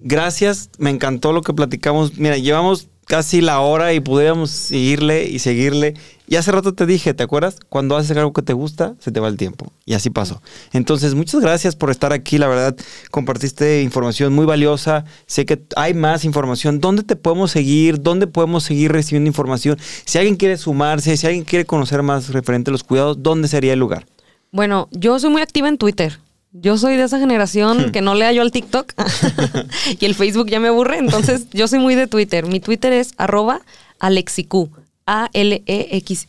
[0.00, 0.70] Gracias.
[0.78, 2.16] Me encantó lo que platicamos.
[2.16, 5.92] Mira, llevamos casi la hora y pudiéramos seguirle y seguirle.
[6.26, 7.58] Y hace rato te dije, ¿te acuerdas?
[7.68, 9.70] Cuando haces algo que te gusta, se te va el tiempo.
[9.84, 10.40] Y así pasó.
[10.72, 12.38] Entonces, muchas gracias por estar aquí.
[12.38, 12.74] La verdad,
[13.10, 15.04] compartiste información muy valiosa.
[15.26, 16.80] Sé que hay más información.
[16.80, 18.00] ¿Dónde te podemos seguir?
[18.00, 19.76] ¿Dónde podemos seguir recibiendo información?
[20.06, 23.74] Si alguien quiere sumarse, si alguien quiere conocer más referente a los cuidados, ¿dónde sería
[23.74, 24.06] el lugar?
[24.52, 26.18] Bueno, yo soy muy activa en Twitter.
[26.52, 28.92] Yo soy de esa generación que no lea yo al TikTok
[30.00, 32.46] y el Facebook ya me aburre, entonces yo soy muy de Twitter.
[32.46, 33.62] Mi Twitter es arroba
[33.98, 34.70] alexicu,
[35.06, 36.28] A-L-E-X-I-C-U.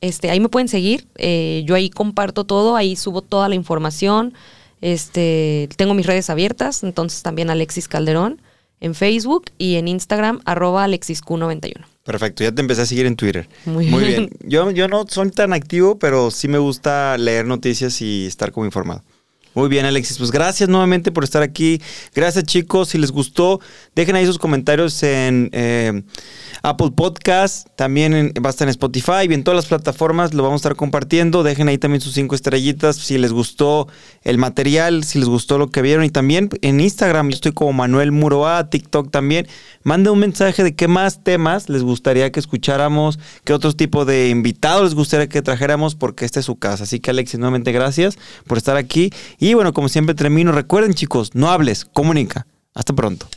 [0.00, 4.32] Este, ahí me pueden seguir, eh, yo ahí comparto todo, ahí subo toda la información.
[4.80, 8.40] Este, tengo mis redes abiertas, entonces también Alexis Calderón
[8.80, 11.84] en Facebook y en Instagram arroba alexisq91.
[12.06, 13.48] Perfecto, ya te empecé a seguir en Twitter.
[13.64, 14.30] Muy, bien.
[14.44, 18.64] Yo, yo no soy tan activo, pero sí me gusta leer noticias y estar como
[18.64, 19.02] informado.
[19.56, 20.18] Muy bien, Alexis.
[20.18, 21.80] Pues gracias nuevamente por estar aquí.
[22.14, 22.90] Gracias, chicos.
[22.90, 23.58] Si les gustó,
[23.94, 26.02] dejen ahí sus comentarios en eh,
[26.62, 27.66] Apple Podcast.
[27.74, 30.76] También va a estar en Spotify y en todas las plataformas lo vamos a estar
[30.76, 31.42] compartiendo.
[31.42, 33.88] Dejen ahí también sus cinco estrellitas si les gustó
[34.24, 36.04] el material, si les gustó lo que vieron.
[36.04, 39.48] Y también en Instagram, yo estoy como Manuel Muroa, TikTok también.
[39.84, 44.28] Mande un mensaje de qué más temas les gustaría que escucháramos, qué otros tipos de
[44.28, 46.84] invitados les gustaría que trajéramos, porque esta es su casa.
[46.84, 49.10] Así que, Alexis, nuevamente gracias por estar aquí.
[49.46, 52.48] Y bueno, como siempre termino, recuerden chicos, no hables, comunica.
[52.74, 53.28] Hasta pronto.